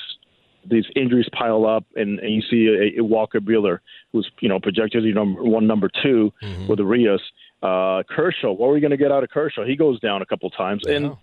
these 0.69 0.85
injuries 0.95 1.27
pile 1.31 1.65
up 1.65 1.85
and, 1.95 2.19
and 2.19 2.33
you 2.33 2.41
see 2.49 2.67
a, 2.67 3.01
a 3.01 3.03
Walker 3.03 3.39
Buehler 3.39 3.79
who's 4.11 4.29
you 4.39 4.49
know 4.49 4.59
projected 4.59 5.03
you 5.03 5.13
number 5.13 5.43
one, 5.43 5.67
number 5.67 5.89
2 6.03 6.31
with 6.67 6.77
the 6.77 6.85
Rios. 6.85 7.21
Uh, 7.63 8.03
Kershaw, 8.09 8.51
what 8.51 8.67
are 8.67 8.73
we 8.73 8.79
going 8.79 8.91
to 8.91 8.97
get 8.97 9.11
out 9.11 9.23
of 9.23 9.29
Kershaw? 9.29 9.65
He 9.65 9.75
goes 9.75 9.99
down 9.99 10.21
a 10.21 10.25
couple 10.25 10.49
times, 10.51 10.83
and 10.85 11.15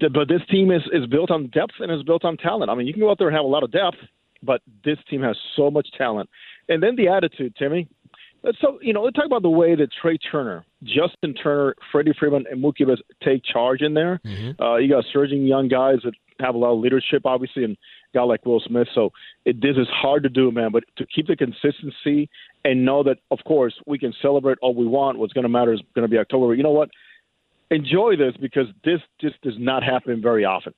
the, 0.00 0.10
but 0.10 0.28
this 0.28 0.42
team 0.50 0.70
is 0.70 0.82
is 0.92 1.06
built 1.06 1.30
on 1.30 1.48
depth 1.48 1.74
and 1.80 1.90
is 1.90 2.02
built 2.02 2.24
on 2.24 2.36
talent. 2.36 2.70
I 2.70 2.74
mean, 2.74 2.86
you 2.86 2.92
can 2.92 3.00
go 3.00 3.10
out 3.10 3.18
there 3.18 3.28
and 3.28 3.36
have 3.36 3.44
a 3.44 3.48
lot 3.48 3.62
of 3.62 3.70
depth, 3.70 3.98
but 4.42 4.60
this 4.84 4.98
team 5.08 5.22
has 5.22 5.36
so 5.56 5.70
much 5.70 5.88
talent. 5.96 6.28
And 6.68 6.82
then 6.82 6.96
the 6.96 7.08
attitude, 7.08 7.54
Timmy. 7.56 7.88
Let's 8.44 8.58
so 8.60 8.78
you 8.82 8.92
know, 8.92 9.02
let's 9.04 9.14
talk 9.14 9.26
about 9.26 9.42
the 9.42 9.50
way 9.50 9.76
that 9.76 9.88
Trey 10.02 10.18
Turner, 10.18 10.64
Justin 10.82 11.32
Turner, 11.34 11.76
Freddie 11.92 12.12
Freeman, 12.18 12.44
and 12.50 12.62
Mookie 12.62 12.84
Betts 12.86 13.00
take 13.22 13.42
charge 13.44 13.82
in 13.82 13.94
there. 13.94 14.20
Uh, 14.60 14.76
you 14.76 14.88
got 14.88 15.04
surging 15.12 15.46
young 15.46 15.68
guys 15.68 15.98
that 16.02 16.12
have 16.40 16.56
a 16.56 16.58
lot 16.58 16.72
of 16.72 16.80
leadership, 16.80 17.24
obviously, 17.24 17.62
and 17.62 17.76
guy 18.14 18.22
like 18.22 18.44
Will 18.46 18.60
Smith. 18.60 18.88
So 18.94 19.10
it, 19.44 19.60
this 19.60 19.76
is 19.76 19.88
hard 19.90 20.22
to 20.24 20.28
do, 20.28 20.50
man. 20.50 20.70
But 20.72 20.84
to 20.96 21.06
keep 21.06 21.26
the 21.26 21.36
consistency 21.36 22.28
and 22.64 22.84
know 22.84 23.02
that, 23.02 23.18
of 23.30 23.38
course, 23.44 23.74
we 23.86 23.98
can 23.98 24.14
celebrate 24.22 24.58
all 24.62 24.74
we 24.74 24.86
want. 24.86 25.18
What's 25.18 25.32
going 25.32 25.44
to 25.44 25.48
matter 25.48 25.72
is 25.72 25.80
going 25.94 26.06
to 26.06 26.08
be 26.08 26.18
October. 26.18 26.48
But 26.48 26.56
you 26.56 26.62
know 26.62 26.72
what? 26.72 26.90
Enjoy 27.70 28.16
this 28.16 28.34
because 28.40 28.66
this 28.84 29.00
just 29.20 29.40
does 29.42 29.54
not 29.58 29.82
happen 29.82 30.20
very 30.20 30.44
often. 30.44 30.74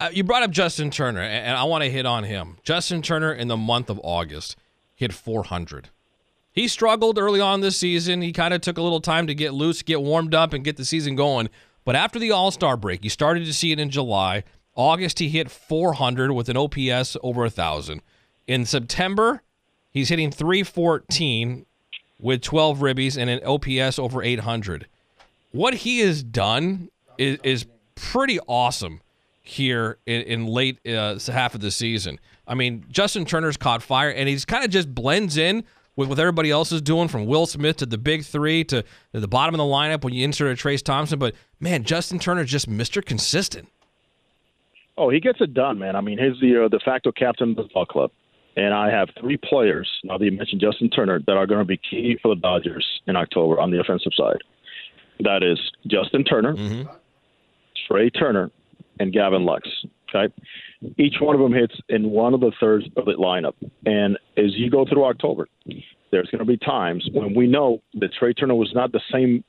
Uh, 0.00 0.08
you 0.12 0.24
brought 0.24 0.42
up 0.42 0.50
Justin 0.50 0.90
Turner, 0.90 1.20
and 1.20 1.56
I 1.56 1.64
want 1.64 1.84
to 1.84 1.90
hit 1.90 2.06
on 2.06 2.24
him. 2.24 2.56
Justin 2.62 3.02
Turner 3.02 3.32
in 3.32 3.48
the 3.48 3.56
month 3.56 3.90
of 3.90 4.00
August 4.02 4.56
hit 4.94 5.12
400. 5.12 5.90
He 6.50 6.68
struggled 6.68 7.18
early 7.18 7.40
on 7.40 7.60
this 7.60 7.76
season. 7.76 8.22
He 8.22 8.32
kind 8.32 8.54
of 8.54 8.60
took 8.60 8.78
a 8.78 8.82
little 8.82 9.00
time 9.00 9.26
to 9.26 9.34
get 9.34 9.52
loose, 9.52 9.82
get 9.82 10.00
warmed 10.00 10.34
up, 10.34 10.52
and 10.52 10.64
get 10.64 10.76
the 10.76 10.84
season 10.84 11.16
going. 11.16 11.50
But 11.84 11.96
after 11.96 12.18
the 12.18 12.30
All 12.30 12.50
Star 12.50 12.76
break, 12.76 13.04
you 13.04 13.10
started 13.10 13.44
to 13.44 13.52
see 13.52 13.72
it 13.72 13.80
in 13.80 13.90
July. 13.90 14.44
August, 14.74 15.18
he 15.18 15.28
hit 15.28 15.50
400 15.50 16.32
with 16.32 16.48
an 16.48 16.56
OPS 16.56 17.16
over 17.22 17.42
1,000. 17.42 18.02
In 18.46 18.64
September, 18.64 19.42
he's 19.90 20.08
hitting 20.08 20.30
314 20.30 21.66
with 22.18 22.42
12 22.42 22.78
ribbies 22.78 23.16
and 23.16 23.30
an 23.30 23.40
OPS 23.44 23.98
over 23.98 24.22
800. 24.22 24.86
What 25.52 25.74
he 25.74 26.00
has 26.00 26.22
done 26.22 26.88
is, 27.18 27.38
is 27.42 27.66
pretty 27.94 28.40
awesome 28.48 29.00
here 29.42 29.98
in, 30.06 30.22
in 30.22 30.46
late 30.46 30.84
uh, 30.86 31.18
half 31.26 31.54
of 31.54 31.60
the 31.60 31.70
season. 31.70 32.18
I 32.46 32.54
mean, 32.54 32.84
Justin 32.90 33.24
Turner's 33.24 33.56
caught 33.56 33.82
fire, 33.82 34.10
and 34.10 34.28
he's 34.28 34.44
kind 34.44 34.64
of 34.64 34.70
just 34.70 34.92
blends 34.94 35.36
in 35.36 35.64
with 35.96 36.08
what 36.08 36.18
everybody 36.18 36.50
else 36.50 36.72
is 36.72 36.82
doing, 36.82 37.06
from 37.08 37.26
Will 37.26 37.46
Smith 37.46 37.76
to 37.76 37.86
the 37.86 37.98
big 37.98 38.24
three 38.24 38.64
to, 38.64 38.82
to 39.12 39.20
the 39.20 39.28
bottom 39.28 39.54
of 39.54 39.58
the 39.58 39.64
lineup 39.64 40.02
when 40.02 40.12
you 40.12 40.24
insert 40.24 40.58
a 40.58 40.60
Trayce 40.60 40.82
Thompson. 40.82 41.18
But 41.18 41.34
man, 41.60 41.84
Justin 41.84 42.18
Turner's 42.18 42.50
just 42.50 42.68
Mr. 42.68 43.04
Consistent. 43.04 43.68
Oh, 44.96 45.10
he 45.10 45.20
gets 45.20 45.40
it 45.40 45.54
done, 45.54 45.78
man. 45.78 45.96
I 45.96 46.00
mean, 46.00 46.18
he's 46.18 46.40
the 46.40 46.64
uh, 46.64 46.68
de 46.68 46.78
facto 46.84 47.10
captain 47.10 47.50
of 47.50 47.56
the 47.56 47.64
ball 47.72 47.86
club, 47.86 48.10
and 48.56 48.72
I 48.72 48.90
have 48.90 49.08
three 49.20 49.36
players. 49.36 49.90
Now 50.04 50.18
that 50.18 50.24
you 50.24 50.32
mentioned 50.32 50.60
Justin 50.60 50.88
Turner, 50.88 51.20
that 51.26 51.36
are 51.36 51.46
going 51.46 51.60
to 51.60 51.64
be 51.64 51.78
key 51.78 52.16
for 52.22 52.34
the 52.34 52.40
Dodgers 52.40 52.86
in 53.06 53.16
October 53.16 53.60
on 53.60 53.70
the 53.70 53.80
offensive 53.80 54.12
side. 54.16 54.38
That 55.20 55.42
is 55.42 55.58
Justin 55.86 56.24
Turner, 56.24 56.54
Trey 57.88 58.10
Turner, 58.10 58.50
and 59.00 59.12
Gavin 59.12 59.44
Lux. 59.44 59.68
Okay, 60.14 60.32
each 60.96 61.14
one 61.20 61.34
of 61.34 61.40
them 61.40 61.52
hits 61.52 61.74
in 61.88 62.10
one 62.10 62.34
of 62.34 62.40
the 62.40 62.52
thirds 62.60 62.86
of 62.96 63.06
the 63.06 63.12
lineup, 63.12 63.54
and 63.84 64.16
as 64.36 64.54
you 64.54 64.70
go 64.70 64.84
through 64.84 65.04
October, 65.04 65.48
there's 66.12 66.28
going 66.30 66.38
to 66.38 66.44
be 66.44 66.56
times 66.56 67.08
when 67.12 67.34
we 67.34 67.48
know 67.48 67.82
that 67.94 68.12
Trey 68.12 68.32
Turner 68.32 68.54
was 68.54 68.70
not 68.74 68.92
the 68.92 69.00
same 69.12 69.42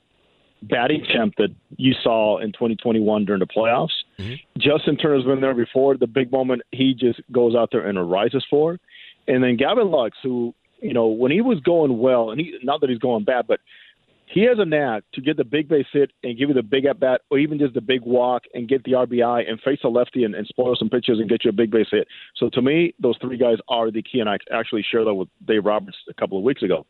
batting 0.62 1.04
champ 1.12 1.34
that 1.38 1.48
you 1.76 1.94
saw 2.02 2.38
in 2.38 2.52
2021 2.52 3.24
during 3.24 3.40
the 3.40 3.46
playoffs. 3.46 3.90
Mm-hmm. 4.18 4.34
Justin 4.58 4.96
Turner's 4.96 5.24
been 5.24 5.40
there 5.40 5.54
before. 5.54 5.96
The 5.96 6.06
big 6.06 6.32
moment, 6.32 6.62
he 6.72 6.94
just 6.94 7.20
goes 7.30 7.54
out 7.54 7.70
there 7.72 7.86
and 7.86 7.98
arises 7.98 8.44
for. 8.48 8.78
And 9.28 9.42
then 9.42 9.56
Gavin 9.56 9.90
Lux, 9.90 10.16
who, 10.22 10.54
you 10.80 10.92
know, 10.92 11.06
when 11.06 11.30
he 11.32 11.40
was 11.40 11.60
going 11.60 11.98
well, 11.98 12.30
and 12.30 12.40
he 12.40 12.58
not 12.62 12.80
that 12.80 12.90
he's 12.90 12.98
going 12.98 13.24
bad, 13.24 13.46
but 13.46 13.60
he 14.26 14.42
has 14.42 14.58
a 14.58 14.64
knack 14.64 15.04
to 15.14 15.20
get 15.20 15.36
the 15.36 15.44
big 15.44 15.68
base 15.68 15.86
hit 15.92 16.10
and 16.22 16.36
give 16.36 16.48
you 16.48 16.54
the 16.54 16.62
big 16.62 16.84
at 16.84 16.98
bat, 16.98 17.22
or 17.30 17.38
even 17.38 17.58
just 17.58 17.74
the 17.74 17.80
big 17.80 18.02
walk 18.02 18.42
and 18.54 18.68
get 18.68 18.82
the 18.84 18.92
RBI 18.92 19.48
and 19.48 19.60
face 19.60 19.78
a 19.84 19.88
lefty 19.88 20.24
and, 20.24 20.34
and 20.34 20.46
spoil 20.46 20.74
some 20.76 20.90
pitches 20.90 21.20
and 21.20 21.28
get 21.28 21.44
you 21.44 21.50
a 21.50 21.52
big 21.52 21.70
base 21.70 21.86
hit. 21.90 22.08
So 22.36 22.50
to 22.50 22.60
me, 22.60 22.94
those 23.00 23.16
three 23.20 23.36
guys 23.36 23.58
are 23.68 23.90
the 23.90 24.02
key, 24.02 24.20
and 24.20 24.28
I 24.28 24.38
actually 24.52 24.84
shared 24.90 25.06
that 25.06 25.14
with 25.14 25.28
Dave 25.46 25.64
Roberts 25.64 25.96
a 26.10 26.14
couple 26.14 26.36
of 26.38 26.44
weeks 26.44 26.62
ago. 26.62 26.86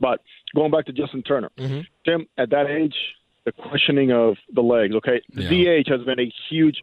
But 0.00 0.20
going 0.54 0.70
back 0.70 0.86
to 0.86 0.92
Justin 0.92 1.22
Turner, 1.22 1.50
mm-hmm. 1.58 1.80
Tim, 2.04 2.26
at 2.38 2.50
that 2.50 2.66
age, 2.70 2.94
the 3.44 3.52
questioning 3.52 4.12
of 4.12 4.36
the 4.52 4.60
legs. 4.60 4.94
Okay, 4.96 5.22
the 5.32 5.42
DH 5.42 5.88
has 5.88 6.02
been 6.02 6.20
a 6.20 6.32
huge 6.48 6.82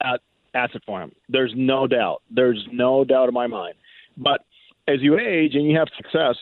at, 0.00 0.20
asset 0.54 0.82
for 0.86 1.02
him. 1.02 1.12
There's 1.28 1.52
no 1.56 1.86
doubt. 1.86 2.22
There's 2.30 2.66
no 2.70 3.04
doubt 3.04 3.28
in 3.28 3.34
my 3.34 3.46
mind. 3.46 3.74
But 4.16 4.44
as 4.86 5.00
you 5.00 5.18
age 5.18 5.54
and 5.54 5.66
you 5.66 5.78
have 5.78 5.88
success, 5.96 6.36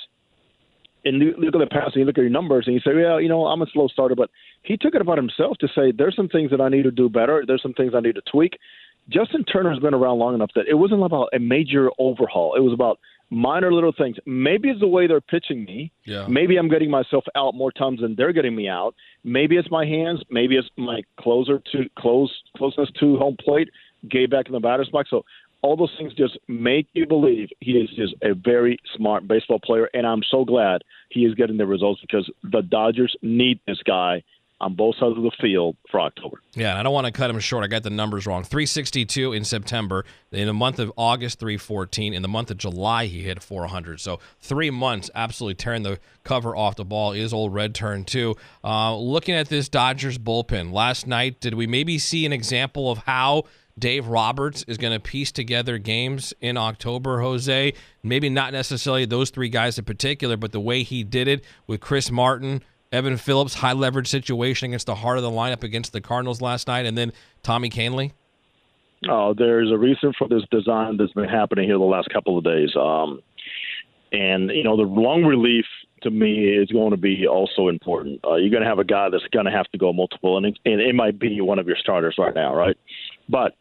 and 1.05 1.23
you 1.23 1.35
look 1.39 1.55
at 1.55 1.59
the 1.59 1.67
past 1.67 1.95
and 1.95 2.01
you 2.01 2.05
look 2.05 2.19
at 2.19 2.23
your 2.23 2.31
numbers 2.31 2.67
and 2.67 2.75
you 2.75 2.81
say, 2.81 2.95
well, 2.95 3.21
you 3.21 3.29
know, 3.29 3.47
I'm 3.47 3.63
a 3.63 3.67
slow 3.67 3.89
starter, 3.89 4.15
but 4.15 4.31
he 4.63 4.77
took 4.77 4.95
it 4.95 5.01
upon 5.01 5.17
himself 5.17 5.59
to 5.59 5.69
say 5.69 5.93
there's 5.93 6.17
some 6.17 6.29
things 6.29 6.51
that 6.51 6.61
I 6.61 6.69
need 6.69 6.83
to 6.83 6.91
do 6.91 7.09
better. 7.09 7.45
There's 7.47 7.63
some 7.63 7.75
things 7.75 7.93
I 7.95 8.01
need 8.01 8.17
to 8.17 8.23
tweak. 8.31 8.59
Justin 9.09 9.45
Turner 9.45 9.71
has 9.71 9.79
been 9.81 9.95
around 9.95 10.19
long 10.19 10.35
enough 10.35 10.51
that 10.55 10.69
it 10.69 10.75
wasn't 10.75 11.03
about 11.03 11.31
a 11.33 11.39
major 11.39 11.91
overhaul. 11.99 12.55
It 12.55 12.61
was 12.61 12.73
about 12.73 12.99
minor 13.31 13.73
little 13.73 13.93
things. 13.97 14.17
Maybe 14.27 14.69
it's 14.69 14.81
the 14.81 14.89
way 14.89 15.07
they're 15.07 15.21
pitching 15.21 15.65
me. 15.65 15.93
Yeah. 16.05 16.27
Maybe 16.29 16.57
I'm 16.57 16.69
getting 16.69 16.91
myself 16.91 17.25
out 17.35 17.55
more 17.55 17.73
times 17.73 18.01
than 18.01 18.15
they're 18.17 18.33
getting 18.33 18.55
me 18.55 18.69
out. 18.69 18.95
Maybe 19.25 19.57
it's 19.57 19.71
my 19.71 19.87
hands. 19.87 20.21
Maybe 20.31 20.57
it's 20.57 20.69
my 20.77 21.03
closer 21.19 21.63
to 21.73 21.89
close 21.97 22.33
closeness 22.57 22.91
to 23.01 23.17
home 23.17 23.37
plate. 23.39 23.71
Gay 24.09 24.27
back 24.27 24.47
in 24.47 24.53
the 24.53 24.61
batter's 24.61 24.89
box. 24.89 25.11
So 25.11 25.25
all 25.63 25.77
those 25.77 25.95
things 25.99 26.15
just 26.15 26.39
make 26.49 26.87
you 26.93 27.07
believe 27.07 27.49
he 27.61 27.73
is 27.73 27.91
just 27.91 28.15
a 28.23 28.35
very 28.35 28.79
smart 28.97 29.29
baseball 29.29 29.61
player, 29.61 29.89
and 29.93 30.07
I'm 30.07 30.23
so 30.31 30.45
glad 30.45 30.83
he 31.11 31.21
is 31.21 31.35
getting 31.35 31.57
the 31.57 31.67
results 31.67 32.01
because 32.01 32.31
the 32.43 32.63
Dodgers 32.63 33.15
need 33.23 33.61
this 33.67 33.83
guy 33.85 34.23
on 34.61 34.75
both 34.75 34.95
sides 34.97 35.17
of 35.17 35.23
the 35.23 35.33
field 35.41 35.75
for 35.91 36.01
October. 36.01 36.41
Yeah, 36.53 36.79
I 36.79 36.83
don't 36.83 36.93
want 36.93 37.07
to 37.07 37.13
cut 37.13 37.31
him 37.31 37.41
short. 37.41 37.65
I 37.65 37.67
got 37.67 37.83
the 37.83 37.91
numbers 37.91 38.27
wrong. 38.27 38.45
362 38.45 39.33
in 39.33 39.45
September. 39.45 40.05
In 40.33 40.47
the 40.47 40.53
month 40.53 40.79
of 40.79 40.93
August, 40.97 41.39
314. 41.41 42.13
In 42.13 42.21
the 42.21 42.29
month 42.29 42.51
of 42.51 42.59
July, 42.59 43.07
he 43.07 43.23
hit 43.23 43.43
400. 43.43 44.01
So 44.01 44.21
three 44.39 44.71
months, 44.71 45.11
absolutely 45.15 45.55
tearing 45.55 45.83
the 45.83 45.99
cover 46.25 46.55
off 46.55 46.77
the 46.77 46.85
ball. 46.85 47.13
Is 47.13 47.33
old 47.33 47.55
red 47.55 47.75
turn 47.75 48.05
too. 48.05 48.37
Uh, 48.63 48.97
looking 48.97 49.35
at 49.35 49.49
this 49.49 49.69
Dodgers 49.69 50.19
bullpen 50.19 50.73
last 50.73 51.07
night, 51.07 51.41
did 51.41 51.55
we 51.55 51.67
maybe 51.67 51.99
see 51.99 52.27
an 52.27 52.33
example 52.33 52.91
of 52.91 52.99
how 52.99 53.45
Dave 53.81 54.07
Roberts 54.07 54.63
is 54.69 54.77
going 54.77 54.93
to 54.93 55.01
piece 55.01 55.33
together 55.33 55.79
games 55.79 56.33
in 56.41 56.57
October, 56.57 57.21
Jose? 57.21 57.73
Maybe 58.03 58.29
not 58.29 58.53
necessarily 58.53 59.07
those 59.07 59.31
three 59.31 59.49
guys 59.49 59.79
in 59.79 59.85
particular, 59.85 60.37
but 60.37 60.53
the 60.53 60.61
way 60.61 60.83
he 60.83 61.03
did 61.03 61.27
it 61.27 61.45
with 61.67 61.81
Chris 61.81 62.11
Martin. 62.11 62.63
Evan 62.93 63.17
Phillips, 63.17 63.55
high 63.55 63.73
leverage 63.73 64.09
situation 64.09 64.67
against 64.67 64.87
the 64.87 64.97
heart 64.97 65.17
of 65.17 65.23
the 65.23 65.31
lineup 65.31 65.63
against 65.63 65.93
the 65.93 66.01
Cardinals 66.01 66.41
last 66.41 66.67
night, 66.67 66.87
and 66.87 66.99
then 66.99 67.13
Tommy 67.43 67.71
Kahnle. 67.71 68.13
Oh, 69.09 69.33
there's 69.33 69.71
a 69.71 69.79
reason 69.79 70.13
for 70.19 70.29
this 70.29 70.43
design 70.51 70.97
that's 70.97 71.13
been 71.13 71.29
happening 71.29 71.67
here 71.67 71.79
the 71.79 71.85
last 71.85 72.09
couple 72.11 72.37
of 72.37 72.45
days. 72.45 72.71
Um, 72.77 73.23
and 74.13 74.51
you 74.51 74.65
know, 74.65 74.77
the 74.77 74.83
long 74.83 75.25
relief 75.25 75.65
to 76.03 76.11
me 76.11 76.49
is 76.49 76.69
going 76.71 76.91
to 76.91 76.97
be 76.97 77.27
also 77.27 77.69
important. 77.69 78.21
Uh, 78.25 78.35
you're 78.35 78.51
going 78.51 78.63
to 78.63 78.69
have 78.69 78.79
a 78.79 78.85
guy 78.85 79.09
that's 79.09 79.25
going 79.33 79.47
to 79.47 79.53
have 79.53 79.71
to 79.71 79.79
go 79.79 79.93
multiple 79.93 80.37
innings, 80.37 80.57
and 80.65 80.81
it 80.81 80.95
might 80.95 81.19
be 81.19 81.41
one 81.41 81.59
of 81.59 81.67
your 81.67 81.77
starters 81.77 82.17
right 82.19 82.35
now, 82.35 82.55
right? 82.55 82.77
But 83.29 83.55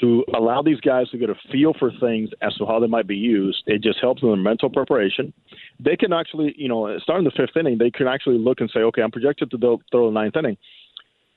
to 0.00 0.24
allow 0.34 0.60
these 0.60 0.80
guys 0.80 1.08
to 1.10 1.18
get 1.18 1.30
a 1.30 1.34
feel 1.52 1.72
for 1.78 1.92
things 2.00 2.30
as 2.42 2.54
to 2.56 2.66
how 2.66 2.80
they 2.80 2.86
might 2.86 3.06
be 3.06 3.16
used, 3.16 3.62
it 3.66 3.82
just 3.82 4.00
helps 4.00 4.20
them 4.20 4.30
in 4.30 4.42
mental 4.42 4.68
preparation. 4.68 5.32
They 5.78 5.96
can 5.96 6.12
actually, 6.12 6.54
you 6.56 6.68
know, 6.68 6.98
starting 6.98 7.24
the 7.24 7.30
fifth 7.30 7.56
inning, 7.56 7.78
they 7.78 7.90
can 7.90 8.08
actually 8.08 8.38
look 8.38 8.60
and 8.60 8.70
say, 8.74 8.80
okay, 8.80 9.02
I'm 9.02 9.12
projected 9.12 9.50
to 9.50 9.58
throw 9.58 10.06
the 10.06 10.12
ninth 10.12 10.36
inning. 10.36 10.56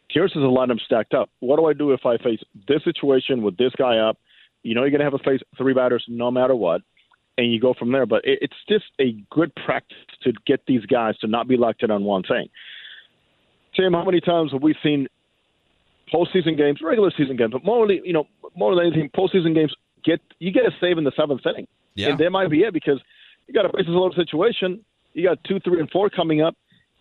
Here's 0.09 0.33
a 0.35 0.39
lot 0.39 0.63
of 0.63 0.69
them 0.69 0.79
stacked 0.85 1.13
up. 1.13 1.29
What 1.39 1.57
do 1.57 1.65
I 1.65 1.73
do 1.73 1.91
if 1.91 2.05
I 2.05 2.17
face 2.17 2.39
this 2.67 2.83
situation 2.83 3.41
with 3.43 3.57
this 3.57 3.73
guy 3.77 3.97
up? 3.97 4.17
You 4.63 4.73
know, 4.73 4.81
you're 4.81 4.89
going 4.89 4.99
to 4.99 5.05
have 5.05 5.17
to 5.17 5.29
face 5.29 5.41
three 5.57 5.73
batters 5.73 6.03
no 6.07 6.31
matter 6.31 6.55
what, 6.55 6.81
and 7.37 7.53
you 7.53 7.59
go 7.59 7.73
from 7.77 7.91
there. 7.91 8.05
But 8.05 8.21
it's 8.23 8.55
just 8.67 8.85
a 8.99 9.15
good 9.29 9.53
practice 9.65 9.97
to 10.23 10.33
get 10.47 10.61
these 10.65 10.85
guys 10.85 11.17
to 11.19 11.27
not 11.27 11.47
be 11.47 11.57
locked 11.57 11.83
in 11.83 11.91
on 11.91 12.03
one 12.03 12.23
thing. 12.23 12.47
Tim, 13.75 13.93
how 13.93 14.05
many 14.05 14.21
times 14.21 14.53
have 14.53 14.63
we 14.63 14.75
seen 14.81 15.07
postseason 16.13 16.57
games, 16.57 16.79
regular 16.81 17.11
season 17.17 17.35
games, 17.35 17.51
but 17.51 17.63
more, 17.63 17.89
you 17.91 18.13
know, 18.13 18.27
more 18.57 18.75
than 18.75 18.87
anything, 18.87 19.09
postseason 19.15 19.53
games 19.53 19.73
get 20.03 20.19
you 20.39 20.51
get 20.51 20.65
a 20.65 20.71
save 20.81 20.97
in 20.97 21.03
the 21.03 21.11
seventh 21.15 21.45
inning, 21.45 21.67
Yeah. 21.95 22.09
and 22.09 22.19
that 22.19 22.31
might 22.31 22.49
be 22.49 22.61
it 22.63 22.73
because 22.73 22.99
you 23.47 23.53
got 23.53 23.65
a 23.65 23.69
bases 23.69 23.89
loaded 23.89 24.15
situation. 24.15 24.83
You 25.13 25.23
got 25.23 25.43
two, 25.45 25.59
three, 25.61 25.79
and 25.79 25.89
four 25.89 26.09
coming 26.09 26.41
up, 26.41 26.55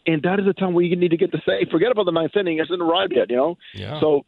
and 0.07 0.23
that 0.23 0.39
is 0.39 0.47
the 0.47 0.53
time 0.55 0.73
where 0.75 0.85
you 0.85 0.97
need 0.97 1.11
to 1.11 1.17
get 1.17 1.33
the 1.33 1.41
save. 1.45 1.69
Forget 1.71 1.91
about 1.91 2.07
the 2.07 2.13
ninth 2.13 2.37
inning; 2.37 2.59
it 2.59 2.61
hasn't 2.61 2.81
arrived 2.83 3.13
yet. 3.17 3.31
You 3.31 3.37
know. 3.37 3.59
Yeah. 3.75 4.01
So, 4.01 4.25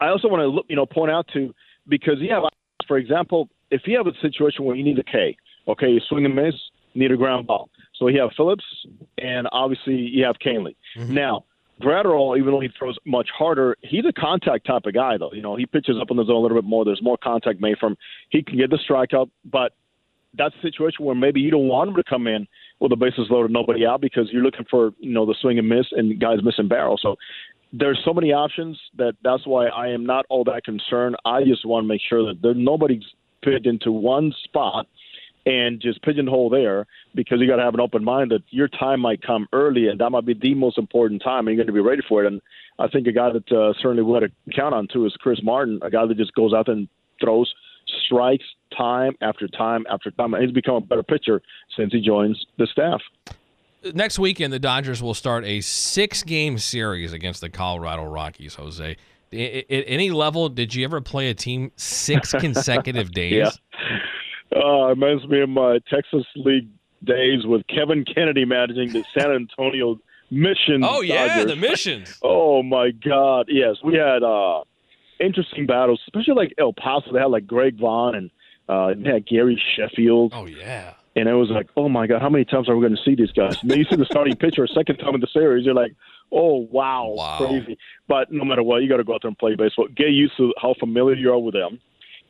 I 0.00 0.08
also 0.08 0.28
want 0.28 0.40
to 0.40 0.46
look, 0.48 0.66
you 0.68 0.76
know, 0.76 0.86
point 0.86 1.10
out 1.10 1.26
to 1.34 1.54
because 1.88 2.18
you 2.18 2.30
have, 2.30 2.44
for 2.88 2.96
example, 2.96 3.48
if 3.70 3.82
you 3.86 3.96
have 3.96 4.06
a 4.06 4.12
situation 4.20 4.64
where 4.64 4.76
you 4.76 4.84
need 4.84 4.98
a 4.98 5.04
K, 5.04 5.36
okay, 5.68 5.88
you 5.88 6.00
swing 6.08 6.24
and 6.24 6.34
miss, 6.34 6.54
need 6.94 7.12
a 7.12 7.16
ground 7.16 7.46
ball. 7.46 7.68
So 7.98 8.08
you 8.08 8.20
have 8.20 8.30
Phillips, 8.36 8.64
and 9.18 9.46
obviously 9.52 9.94
you 9.94 10.24
have 10.24 10.36
Kahnle. 10.44 10.74
Mm-hmm. 10.96 11.14
Now, 11.14 11.44
Graterol, 11.82 12.38
even 12.38 12.52
though 12.52 12.60
he 12.60 12.68
throws 12.78 12.96
much 13.04 13.28
harder, 13.36 13.76
he's 13.82 14.04
a 14.08 14.12
contact 14.12 14.66
type 14.66 14.82
of 14.86 14.94
guy, 14.94 15.16
though. 15.18 15.32
You 15.32 15.42
know, 15.42 15.56
he 15.56 15.66
pitches 15.66 15.96
up 16.00 16.10
in 16.10 16.16
the 16.16 16.24
zone 16.24 16.36
a 16.36 16.38
little 16.38 16.56
bit 16.56 16.68
more. 16.68 16.84
There's 16.84 17.02
more 17.02 17.16
contact 17.16 17.60
made 17.60 17.78
from. 17.78 17.96
He 18.30 18.42
can 18.42 18.56
get 18.56 18.70
the 18.70 18.78
strikeout, 18.88 19.30
but 19.44 19.72
that's 20.36 20.54
a 20.56 20.62
situation 20.62 21.04
where 21.04 21.14
maybe 21.14 21.40
you 21.40 21.50
don't 21.50 21.68
want 21.68 21.90
him 21.90 21.96
to 21.96 22.04
come 22.08 22.26
in 22.26 22.46
with 22.80 22.90
the 22.90 22.96
bases 22.96 23.26
loaded, 23.30 23.52
nobody 23.52 23.86
out, 23.86 24.00
because 24.00 24.28
you're 24.32 24.42
looking 24.42 24.66
for 24.70 24.92
you 24.98 25.12
know 25.12 25.26
the 25.26 25.34
swing 25.40 25.58
and 25.58 25.68
miss 25.68 25.86
and 25.92 26.20
guys 26.20 26.38
missing 26.42 26.68
barrel. 26.68 26.98
So 27.00 27.16
there's 27.72 28.00
so 28.04 28.12
many 28.12 28.32
options 28.32 28.78
that 28.96 29.14
that's 29.22 29.46
why 29.46 29.66
I 29.66 29.88
am 29.88 30.06
not 30.06 30.26
all 30.28 30.44
that 30.44 30.64
concerned. 30.64 31.16
I 31.24 31.42
just 31.44 31.64
want 31.64 31.84
to 31.84 31.88
make 31.88 32.00
sure 32.08 32.24
that 32.26 32.40
there 32.42 32.54
nobody's 32.54 33.02
fit 33.42 33.66
into 33.66 33.92
one 33.92 34.32
spot 34.44 34.86
and 35.46 35.80
just 35.80 36.02
pigeonhole 36.02 36.50
there 36.50 36.86
because 37.14 37.38
you 37.40 37.46
got 37.46 37.56
to 37.56 37.62
have 37.62 37.74
an 37.74 37.80
open 37.80 38.02
mind 38.02 38.30
that 38.30 38.42
your 38.50 38.68
time 38.68 39.00
might 39.00 39.22
come 39.22 39.46
early 39.52 39.88
and 39.88 40.00
that 40.00 40.10
might 40.10 40.24
be 40.24 40.34
the 40.34 40.54
most 40.54 40.78
important 40.78 41.22
time 41.22 41.46
and 41.46 41.56
you're 41.56 41.64
going 41.64 41.74
to 41.74 41.82
be 41.82 41.86
ready 41.86 42.02
for 42.08 42.24
it. 42.24 42.26
And 42.26 42.40
I 42.78 42.88
think 42.88 43.06
a 43.06 43.12
guy 43.12 43.30
that 43.30 43.52
uh, 43.52 43.72
certainly 43.80 44.02
we 44.02 44.14
had 44.14 44.30
to 44.30 44.56
count 44.56 44.74
on 44.74 44.88
too 44.92 45.04
is 45.06 45.14
Chris 45.20 45.40
Martin, 45.42 45.78
a 45.82 45.90
guy 45.90 46.06
that 46.06 46.16
just 46.16 46.34
goes 46.34 46.52
out 46.54 46.66
there 46.66 46.74
and 46.74 46.88
throws 47.20 47.52
strikes 48.06 48.44
time 48.76 49.14
after 49.20 49.46
time 49.48 49.84
after 49.90 50.10
time. 50.10 50.34
And 50.34 50.42
he's 50.42 50.52
become 50.52 50.76
a 50.76 50.80
better 50.80 51.02
pitcher 51.02 51.42
since 51.76 51.92
he 51.92 52.00
joins 52.00 52.44
the 52.58 52.66
staff. 52.66 53.00
Next 53.92 54.18
weekend, 54.18 54.50
the 54.50 54.58
Dodgers 54.58 55.02
will 55.02 55.12
start 55.12 55.44
a 55.44 55.60
six-game 55.60 56.56
series 56.56 57.12
against 57.12 57.42
the 57.42 57.50
Colorado 57.50 58.04
Rockies. 58.04 58.54
Jose, 58.54 58.96
at 59.30 59.64
any 59.68 60.10
level, 60.10 60.48
did 60.48 60.74
you 60.74 60.84
ever 60.84 61.02
play 61.02 61.28
a 61.28 61.34
team 61.34 61.70
six 61.76 62.32
consecutive 62.38 63.12
days? 63.12 63.32
Yeah. 63.32 63.50
Uh, 64.54 64.86
it 64.86 64.88
reminds 64.90 65.26
me 65.28 65.40
of 65.42 65.48
my 65.48 65.78
Texas 65.90 66.24
League 66.36 66.68
days 67.02 67.44
with 67.44 67.66
Kevin 67.66 68.04
Kennedy 68.04 68.44
managing 68.44 68.92
the 68.92 69.04
San 69.16 69.30
Antonio 69.32 69.98
Mission. 70.30 70.82
Oh 70.84 71.00
yeah, 71.02 71.28
Dodgers. 71.38 71.50
the 71.50 71.56
missions. 71.56 72.18
Oh 72.22 72.62
my 72.62 72.90
God! 72.90 73.46
Yes, 73.48 73.76
we 73.84 73.94
had 73.96 74.22
uh, 74.22 74.62
interesting 75.20 75.66
battles, 75.66 76.00
especially 76.06 76.34
like 76.34 76.54
El 76.58 76.72
Paso. 76.72 77.12
They 77.12 77.18
had 77.20 77.26
like 77.26 77.46
Greg 77.46 77.78
Vaughn 77.78 78.14
and 78.14 78.30
uh, 78.68 78.94
they 78.96 79.10
had 79.10 79.26
Gary 79.26 79.60
Sheffield, 79.76 80.32
Oh 80.34 80.46
yeah. 80.46 80.94
and 81.16 81.28
it 81.28 81.34
was 81.34 81.50
like, 81.50 81.68
oh 81.76 81.88
my 81.88 82.06
God, 82.06 82.22
how 82.22 82.30
many 82.30 82.44
times 82.44 82.68
are 82.68 82.76
we 82.76 82.80
going 82.86 82.96
to 82.96 83.02
see 83.04 83.14
these 83.14 83.32
guys? 83.32 83.60
And 83.60 83.70
then 83.70 83.78
you 83.78 83.84
see 83.84 83.96
the 83.96 84.06
starting 84.06 84.34
pitcher 84.36 84.64
a 84.64 84.68
second 84.68 84.96
time 84.96 85.14
in 85.14 85.20
the 85.20 85.26
series, 85.32 85.64
you're 85.66 85.74
like, 85.74 85.94
oh 86.32 86.66
wow, 86.70 87.12
Wow. 87.16 87.38
crazy. 87.38 87.76
But 88.08 88.32
no 88.32 88.44
matter 88.44 88.62
what, 88.62 88.82
you 88.82 88.88
got 88.88 88.96
to 88.96 89.04
go 89.04 89.14
out 89.14 89.20
there 89.22 89.28
and 89.28 89.38
play 89.38 89.54
baseball. 89.56 89.88
Get 89.94 90.08
used 90.10 90.36
to 90.38 90.54
how 90.60 90.74
familiar 90.80 91.14
you 91.16 91.30
are 91.32 91.38
with 91.38 91.54
them. 91.54 91.80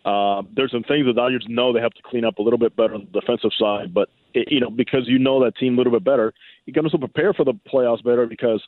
Uh, 0.05 0.43
there's 0.55 0.71
some 0.71 0.83
things 0.83 1.07
the 1.07 1.13
Dodgers 1.15 1.47
know 1.49 1.73
they 1.73 1.81
have 1.81 1.93
to 1.95 2.03
clean 2.03 2.25
up 2.25 2.39
a 2.39 2.43
little 2.43 2.59
bit 2.59 2.77
better 2.77 2.95
on 2.95 3.09
the 3.11 3.21
defensive 3.21 3.51
side, 3.59 3.95
but 3.95 4.09
it, 4.35 4.51
you 4.53 4.61
know 4.61 4.71
because 4.71 5.03
you 5.09 5.19
know 5.19 5.43
that 5.45 5.57
team 5.57 5.75
a 5.75 5.77
little 5.79 5.93
bit 5.93 6.05
better, 6.05 6.35
you 6.67 6.73
can 6.73 6.85
also 6.85 6.99
prepare 6.99 7.33
for 7.33 7.45
the 7.45 7.55
playoffs 7.73 8.05
better 8.05 8.27
because 8.27 8.63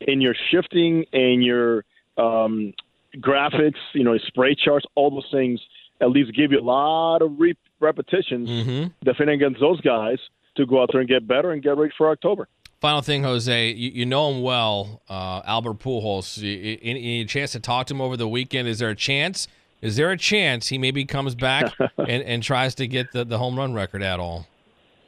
in 0.00 0.20
your 0.20 0.34
shifting 0.50 1.04
and 1.12 1.44
your 1.44 1.84
um, 2.18 2.72
graphics, 3.18 3.76
you 3.94 4.02
know, 4.04 4.16
spray 4.26 4.54
charts, 4.54 4.86
all 4.94 5.10
those 5.10 5.28
things 5.30 5.60
at 6.00 6.10
least 6.10 6.34
give 6.34 6.50
you 6.50 6.58
a 6.58 6.62
lot 6.62 7.22
of 7.22 7.30
re- 7.38 7.56
repetitions 7.80 8.48
Mm-hmm. 8.48 8.88
defending 9.04 9.36
against 9.36 9.60
those 9.60 9.80
guys 9.80 10.18
to 10.56 10.66
go 10.66 10.82
out 10.82 10.88
there 10.92 11.00
and 11.00 11.08
get 11.08 11.26
better 11.28 11.52
and 11.52 11.62
get 11.62 11.76
ready 11.76 11.92
for 11.96 12.10
October. 12.10 12.48
Final 12.80 13.00
thing, 13.02 13.22
Jose, 13.22 13.68
you, 13.70 13.90
you 13.90 14.04
know 14.06 14.28
him 14.32 14.42
well, 14.42 15.02
uh, 15.08 15.40
Albert 15.44 15.78
Pujols. 15.78 16.38
You- 16.38 16.78
Any, 16.82 16.98
any 17.00 17.24
chance 17.26 17.52
to 17.52 17.60
talk 17.60 17.86
to 17.86 17.94
him 17.94 18.00
over 18.00 18.16
the 18.16 18.26
weekend? 18.26 18.66
Is 18.66 18.80
there 18.80 18.90
a 18.90 18.96
chance? 18.96 19.46
Is 19.82 19.96
there 19.96 20.10
a 20.10 20.16
chance 20.16 20.68
he 20.68 20.78
maybe 20.78 21.04
comes 21.04 21.34
back 21.34 21.72
and, 21.98 22.22
and 22.22 22.42
tries 22.42 22.74
to 22.76 22.86
get 22.86 23.12
the, 23.12 23.24
the 23.24 23.36
home 23.36 23.56
run 23.56 23.74
record 23.74 24.02
at 24.02 24.20
all? 24.20 24.46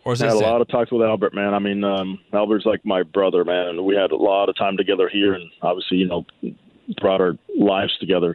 Or 0.05 0.13
is 0.13 0.21
I 0.21 0.27
had 0.27 0.35
a 0.35 0.39
it? 0.41 0.43
lot 0.43 0.61
of 0.61 0.69
talks 0.69 0.91
with 0.91 1.01
Albert, 1.01 1.33
man. 1.33 1.55
I 1.55 1.59
mean, 1.59 1.83
um, 1.83 2.19
Albert's 2.35 2.67
like 2.67 2.85
my 2.85 3.03
brother, 3.05 3.45
man. 3.45 3.69
And 3.69 3.85
we 3.87 3.95
had 3.95 4.11
a 4.11 4.17
lot 4.17 4.51
of 4.51 4.57
time 4.57 4.77
together 4.77 5.09
here, 5.09 5.33
and 5.33 5.51
obviously, 5.63 5.97
you 5.99 6.07
know, 6.07 6.27
brought 7.01 7.23
our 7.23 7.39
lives 7.57 7.97
together. 7.99 8.35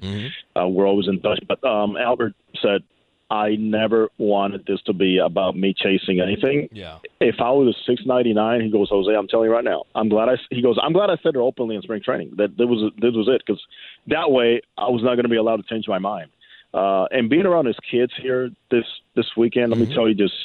Uh, 0.60 0.68
we're 0.68 0.88
always 0.88 1.08
in 1.08 1.22
touch. 1.22 1.40
But 1.48 1.64
um, 1.64 1.96
Albert 1.96 2.34
said, 2.62 2.82
"I 3.30 3.56
never 3.56 4.10
wanted 4.18 4.66
this 4.66 4.82
to 4.84 4.94
be 4.94 5.18
about 5.18 5.56
me 5.56 5.74
chasing 5.78 6.20
anything. 6.20 6.70
Yeah. 6.72 7.00
If 7.20 7.36
I 7.40 7.52
was 7.52 7.76
a 7.76 7.80
699, 7.86 8.62
he 8.62 8.72
goes, 8.72 8.90
Jose, 8.90 9.14
I'm 9.14 9.28
telling 9.28 9.50
you 9.50 9.54
right 9.54 9.64
now, 9.64 9.84
I'm 9.96 10.10
glad 10.10 10.30
I. 10.30 10.36
He 10.50 10.62
goes, 10.62 10.78
I'm 10.82 10.94
glad 10.94 11.10
I 11.10 11.18
said 11.24 11.36
it 11.36 11.38
openly 11.38 11.76
in 11.76 11.82
spring 11.82 12.02
training. 12.04 12.34
That 12.38 12.58
that 12.58 12.68
was 12.68 12.92
this 12.98 13.14
was 13.14 13.28
it 13.28 13.42
because 13.46 13.62
that 14.08 14.32
way 14.32 14.62
I 14.78 14.90
was 14.90 15.04
not 15.04 15.16
going 15.16 15.24
to 15.24 15.30
be 15.30 15.38
allowed 15.38 15.58
to 15.58 15.64
change 15.64 15.88
my 15.88 16.00
mind. 16.00 16.30
Uh, 16.74 17.06
and 17.12 17.30
being 17.30 17.46
around 17.46 17.66
his 17.66 17.78
kids 17.90 18.14
here 18.22 18.50
this 18.70 18.86
this 19.16 19.26
weekend, 19.36 19.72
let 19.72 19.80
me 19.80 19.94
tell 19.94 20.08
you, 20.08 20.14
just 20.14 20.36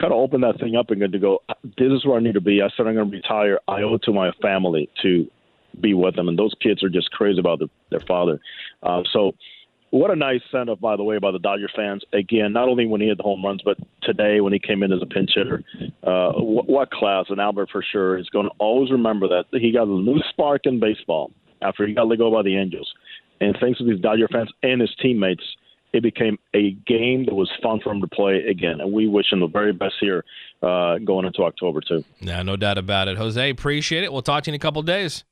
kind 0.00 0.12
of 0.12 0.18
open 0.18 0.40
that 0.42 0.58
thing 0.60 0.76
up 0.76 0.90
and 0.90 1.00
get 1.00 1.12
to 1.12 1.18
go. 1.18 1.40
This 1.62 1.92
is 1.92 2.04
where 2.04 2.16
I 2.16 2.20
need 2.20 2.34
to 2.34 2.40
be. 2.40 2.62
I 2.62 2.68
said 2.76 2.86
I'm 2.86 2.94
going 2.94 3.10
to 3.10 3.16
retire. 3.16 3.58
I 3.68 3.82
owe 3.82 3.94
it 3.94 4.02
to 4.04 4.12
my 4.12 4.32
family 4.42 4.90
to 5.02 5.26
be 5.80 5.94
with 5.94 6.16
them, 6.16 6.28
and 6.28 6.38
those 6.38 6.54
kids 6.60 6.82
are 6.82 6.88
just 6.88 7.10
crazy 7.10 7.38
about 7.38 7.58
their, 7.60 7.68
their 7.90 8.00
father. 8.00 8.40
Uh, 8.82 9.02
so, 9.12 9.32
what 9.94 10.10
a 10.10 10.16
nice 10.16 10.40
send 10.50 10.68
off, 10.68 10.80
by 10.80 10.96
the 10.96 11.04
way, 11.04 11.18
by 11.18 11.30
the 11.30 11.38
Dodger 11.38 11.68
fans. 11.74 12.02
Again, 12.12 12.52
not 12.52 12.68
only 12.68 12.84
when 12.84 13.00
he 13.00 13.06
had 13.06 13.16
the 13.16 13.22
home 13.22 13.44
runs, 13.44 13.62
but 13.64 13.78
today 14.02 14.40
when 14.40 14.52
he 14.52 14.58
came 14.58 14.82
in 14.82 14.92
as 14.92 15.00
a 15.00 15.06
pinch 15.06 15.30
hitter. 15.36 15.62
Uh, 16.02 16.32
what, 16.32 16.68
what 16.68 16.90
class! 16.90 17.26
And 17.28 17.40
Albert 17.40 17.68
for 17.70 17.84
sure 17.92 18.18
is 18.18 18.28
going 18.30 18.46
to 18.46 18.52
always 18.58 18.90
remember 18.90 19.28
that 19.28 19.44
he 19.52 19.70
got 19.70 19.86
a 19.86 19.90
new 19.90 20.18
spark 20.30 20.62
in 20.64 20.80
baseball 20.80 21.30
after 21.62 21.86
he 21.86 21.94
got 21.94 22.08
let 22.08 22.18
go 22.18 22.28
by 22.32 22.42
the 22.42 22.56
Angels, 22.56 22.92
and 23.40 23.56
thanks 23.60 23.78
to 23.78 23.84
these 23.84 24.00
Dodger 24.00 24.26
fans 24.32 24.50
and 24.64 24.80
his 24.80 24.90
teammates. 25.00 25.44
It 25.92 26.02
became 26.02 26.40
a 26.56 26.72
game 26.88 27.24
that 27.26 27.34
was 27.36 27.48
fun 27.62 27.78
for 27.78 27.92
him 27.92 28.00
to 28.00 28.08
play 28.08 28.44
again, 28.50 28.80
and 28.80 28.92
we 28.92 29.06
wish 29.06 29.32
him 29.32 29.38
the 29.38 29.46
very 29.46 29.72
best 29.72 29.94
here 30.00 30.24
uh, 30.60 30.98
going 30.98 31.24
into 31.24 31.44
October 31.44 31.80
too. 31.80 32.02
Yeah, 32.18 32.42
no 32.42 32.56
doubt 32.56 32.78
about 32.78 33.06
it. 33.06 33.16
Jose, 33.16 33.48
appreciate 33.48 34.02
it. 34.02 34.12
We'll 34.12 34.22
talk 34.22 34.42
to 34.42 34.50
you 34.50 34.54
in 34.54 34.56
a 34.56 34.58
couple 34.58 34.82
days. 34.82 35.22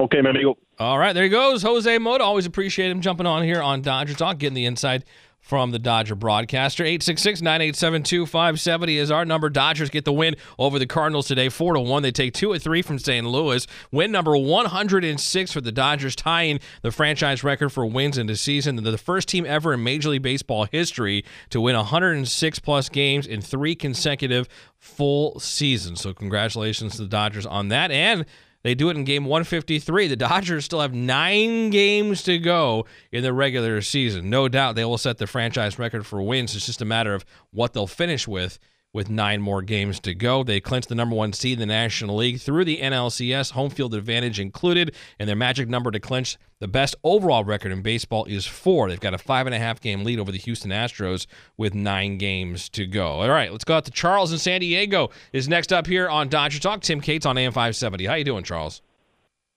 Okay, 0.00 0.20
man. 0.20 0.34
Amigo. 0.34 0.56
All 0.78 0.98
right, 0.98 1.12
there 1.12 1.24
he 1.24 1.30
goes. 1.30 1.62
Jose 1.62 1.98
Mota. 1.98 2.24
Always 2.24 2.46
appreciate 2.46 2.90
him 2.90 3.00
jumping 3.00 3.26
on 3.26 3.42
here 3.44 3.62
on 3.62 3.80
Dodger 3.80 4.14
Talk, 4.14 4.38
getting 4.38 4.54
the 4.54 4.66
inside 4.66 5.04
from 5.44 5.72
the 5.72 5.78
Dodger 5.78 6.14
broadcaster. 6.14 6.82
866 6.82 7.42
987 7.42 8.02
2570 8.02 8.96
is 8.96 9.10
our 9.10 9.26
number. 9.26 9.50
Dodgers 9.50 9.90
get 9.90 10.06
the 10.06 10.12
win 10.12 10.36
over 10.58 10.78
the 10.78 10.86
Cardinals 10.86 11.26
today, 11.28 11.50
4 11.50 11.74
to 11.74 11.80
1. 11.80 12.02
They 12.02 12.10
take 12.10 12.32
2 12.32 12.50
or 12.50 12.58
3 12.58 12.80
from 12.80 12.98
St. 12.98 13.26
Louis. 13.26 13.66
Win 13.92 14.10
number 14.10 14.36
106 14.36 15.52
for 15.52 15.60
the 15.60 15.70
Dodgers, 15.70 16.16
tying 16.16 16.60
the 16.80 16.90
franchise 16.90 17.44
record 17.44 17.68
for 17.68 17.84
wins 17.84 18.16
in 18.16 18.26
the 18.26 18.36
season. 18.36 18.76
They're 18.76 18.90
the 18.90 18.96
first 18.96 19.28
team 19.28 19.44
ever 19.44 19.74
in 19.74 19.84
Major 19.84 20.08
League 20.08 20.22
Baseball 20.22 20.64
history 20.64 21.26
to 21.50 21.60
win 21.60 21.76
106 21.76 22.58
plus 22.60 22.88
games 22.88 23.26
in 23.26 23.42
three 23.42 23.74
consecutive 23.74 24.48
full 24.78 25.38
seasons. 25.38 26.00
So, 26.00 26.14
congratulations 26.14 26.96
to 26.96 27.02
the 27.02 27.08
Dodgers 27.08 27.44
on 27.44 27.68
that. 27.68 27.90
And 27.90 28.24
they 28.64 28.74
do 28.74 28.88
it 28.88 28.96
in 28.96 29.04
game 29.04 29.26
153. 29.26 30.08
The 30.08 30.16
Dodgers 30.16 30.64
still 30.64 30.80
have 30.80 30.94
nine 30.94 31.70
games 31.70 32.22
to 32.24 32.38
go 32.38 32.86
in 33.12 33.22
the 33.22 33.32
regular 33.32 33.80
season. 33.82 34.30
No 34.30 34.48
doubt 34.48 34.74
they 34.74 34.84
will 34.84 34.98
set 34.98 35.18
the 35.18 35.26
franchise 35.26 35.78
record 35.78 36.06
for 36.06 36.20
wins. 36.22 36.56
It's 36.56 36.66
just 36.66 36.82
a 36.82 36.86
matter 36.86 37.14
of 37.14 37.24
what 37.52 37.74
they'll 37.74 37.86
finish 37.86 38.26
with 38.26 38.58
with 38.94 39.10
nine 39.10 39.42
more 39.42 39.60
games 39.60 40.00
to 40.00 40.14
go. 40.14 40.42
They 40.42 40.60
clinched 40.60 40.88
the 40.88 40.94
number 40.94 41.14
one 41.14 41.34
seed 41.34 41.60
in 41.60 41.68
the 41.68 41.74
National 41.74 42.16
League 42.16 42.40
through 42.40 42.64
the 42.64 42.78
NLCS, 42.78 43.50
home 43.50 43.68
field 43.68 43.94
advantage 43.94 44.40
included, 44.40 44.94
and 45.18 45.28
their 45.28 45.36
magic 45.36 45.68
number 45.68 45.90
to 45.90 46.00
clinch 46.00 46.38
the 46.60 46.68
best 46.68 46.94
overall 47.04 47.44
record 47.44 47.72
in 47.72 47.82
baseball 47.82 48.24
is 48.24 48.46
four. 48.46 48.88
They've 48.88 48.98
got 48.98 49.12
a 49.12 49.18
five 49.18 49.44
and 49.46 49.54
a 49.54 49.58
half 49.58 49.80
game 49.80 50.04
lead 50.04 50.18
over 50.18 50.32
the 50.32 50.38
Houston 50.38 50.70
Astros 50.70 51.26
with 51.58 51.74
nine 51.74 52.16
games 52.16 52.70
to 52.70 52.86
go. 52.86 53.06
All 53.06 53.28
right, 53.28 53.52
let's 53.52 53.64
go 53.64 53.74
out 53.74 53.84
to 53.86 53.90
Charles 53.90 54.32
in 54.32 54.38
San 54.38 54.60
Diego. 54.60 55.10
Is 55.34 55.48
next 55.48 55.72
up 55.72 55.86
here 55.86 56.08
on 56.08 56.28
Dodger 56.28 56.60
Talk. 56.60 56.80
Tim 56.80 57.02
Cates 57.02 57.26
on 57.26 57.36
AM 57.36 57.52
570. 57.52 58.06
How 58.06 58.14
you 58.14 58.24
doing, 58.24 58.44
Charles? 58.44 58.80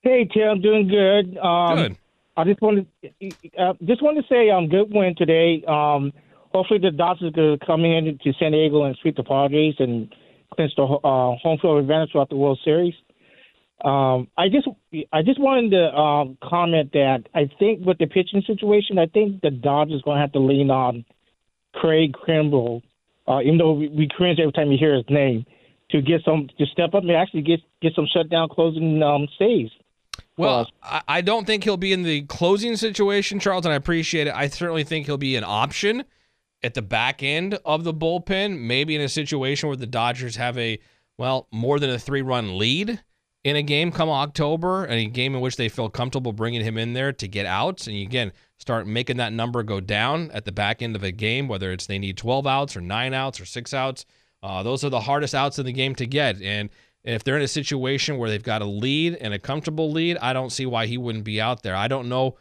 Hey 0.02 0.26
Tim, 0.26 0.62
doing 0.62 0.88
good. 0.88 1.38
Um, 1.38 1.76
Good. 1.76 1.98
I 2.36 2.44
just 2.44 2.62
wanted 2.62 2.88
uh, 3.58 3.74
just 3.84 4.02
wanted 4.02 4.22
to 4.22 4.28
say 4.28 4.50
um 4.50 4.68
good 4.68 4.94
win 4.94 5.16
today. 5.16 5.64
Um, 5.68 6.12
hopefully 6.54 6.80
the 6.80 6.92
Dodgers 6.92 7.34
could 7.34 7.66
come 7.66 7.86
in 7.86 8.20
to 8.24 8.34
San 8.40 8.52
Diego 8.52 8.84
and 8.84 8.98
sweep 9.02 9.16
the 9.16 9.24
Padres 9.24 9.76
and 9.80 10.14
clinch 10.54 10.72
the 10.76 10.84
uh, 10.84 11.36
home 11.36 11.58
field 11.62 11.80
advantage 11.80 12.12
throughout 12.12 12.30
the 12.30 12.36
World 12.36 12.60
Series. 12.64 12.94
Um, 13.84 14.28
I 14.36 14.50
just 14.50 14.68
I 15.14 15.22
just 15.22 15.40
wanted 15.40 15.72
to 15.72 15.96
um, 15.96 16.38
comment 16.44 16.92
that 16.94 17.26
I 17.36 17.48
think 17.60 17.86
with 17.86 18.00
the 18.00 18.08
pitching 18.08 18.42
situation, 18.48 18.98
I 18.98 19.06
think 19.06 19.42
the 19.42 19.52
Dodgers 19.52 20.02
are 20.02 20.06
going 20.06 20.16
to 20.18 20.22
have 20.22 20.32
to 20.32 20.40
lean 20.40 20.72
on 20.72 21.06
Craig 21.76 22.14
Kimbrel, 22.28 22.82
uh, 23.28 23.42
even 23.42 23.60
though 23.60 23.74
we, 23.74 23.88
we 23.90 24.08
cringe 24.10 24.40
every 24.40 24.52
time 24.52 24.72
you 24.72 24.80
hear 24.80 24.96
his 24.96 25.06
name, 25.10 25.46
to 25.92 26.02
get 26.02 26.22
some 26.26 26.50
to 26.58 26.66
step 26.66 26.96
up 26.96 27.04
and 27.04 27.12
actually 27.12 27.44
get 27.44 27.60
get 27.80 27.94
some 27.94 28.08
shutdown 28.12 28.50
closing 28.50 29.04
um, 29.04 29.28
saves. 29.38 29.72
Well, 30.38 30.68
I 30.82 31.02
I 31.08 31.22
don't 31.22 31.46
think 31.46 31.64
he'll 31.64 31.78
be 31.78 31.94
in 31.94 32.02
the 32.02 32.24
closing 32.24 32.78
situation, 32.78 33.40
Charles, 33.40 33.64
and 33.66 33.74
I 33.74 33.76
appreciate 33.76 34.26
it. 34.26 34.34
I 34.34 34.48
certainly 34.48 34.86
think 34.86 35.06
he'll 35.06 35.18
be 35.18 35.36
an 35.36 35.44
option 35.44 36.04
at 36.64 36.74
the 36.74 36.82
back 36.82 37.24
end 37.24 37.60
of 37.66 37.84
the 37.84 37.94
bullpen, 37.94 38.60
maybe 38.60 38.96
in 38.96 39.02
a 39.02 39.10
situation 39.10 39.68
where 39.68 39.78
the 39.78 39.86
Dodgers 39.86 40.36
have 40.36 40.58
a, 40.58 40.80
well, 41.18 41.48
more 41.52 41.80
than 41.80 41.90
a 41.90 42.00
three 42.00 42.22
run 42.22 42.58
lead 42.58 43.02
in 43.44 43.56
a 43.56 43.64
game 43.64 43.92
come 43.92 44.10
October, 44.10 44.84
and 44.84 44.96
a 44.96 45.06
game 45.06 45.34
in 45.34 45.40
which 45.40 45.56
they 45.56 45.70
feel 45.70 45.90
comfortable 45.90 46.34
bringing 46.34 46.64
him 46.64 46.78
in 46.78 46.94
there 46.94 47.14
to 47.14 47.28
get 47.28 47.46
outs. 47.46 47.88
And 47.88 47.96
you, 47.96 48.04
again, 48.04 48.34
start 48.58 48.88
making 48.88 49.18
that 49.18 49.32
number 49.32 49.64
go 49.64 49.80
down 49.80 50.32
at 50.32 50.44
the 50.44 50.52
back 50.52 50.82
end 50.82 50.98
of 50.98 51.04
a 51.04 51.12
game, 51.12 51.48
whether 51.48 51.72
it's 51.72 51.86
they 51.86 51.98
need 51.98 52.18
12 52.18 52.46
outs 52.46 52.76
or 52.76 52.82
nine 52.82 53.14
outs 53.14 53.40
or 53.40 53.46
six 53.46 53.74
outs. 53.74 54.06
Uh, 54.44 54.64
those 54.64 54.84
are 54.84 54.90
the 54.90 55.00
hardest 55.00 55.34
outs 55.34 55.60
in 55.60 55.66
the 55.66 55.72
game 55.72 55.96
to 55.96 56.06
get. 56.06 56.42
And 56.42 56.70
if 57.04 57.24
they're 57.24 57.38
in 57.38 57.42
a 57.42 57.48
situation 57.48 58.18
where 58.18 58.30
they've 58.30 58.44
got 58.44 58.62
a 58.62 58.66
lead 58.66 59.16
and 59.16 59.34
a 59.34 59.40
comfortable 59.40 59.92
lead, 59.92 60.18
I 60.18 60.34
don't 60.34 60.52
see 60.52 60.66
why 60.66 60.88
he 60.88 60.98
wouldn't 60.98 61.24
be 61.24 61.40
out 61.40 61.64
there. 61.64 61.76
I 61.76 61.88
don't 61.88 62.10
know. 62.10 62.36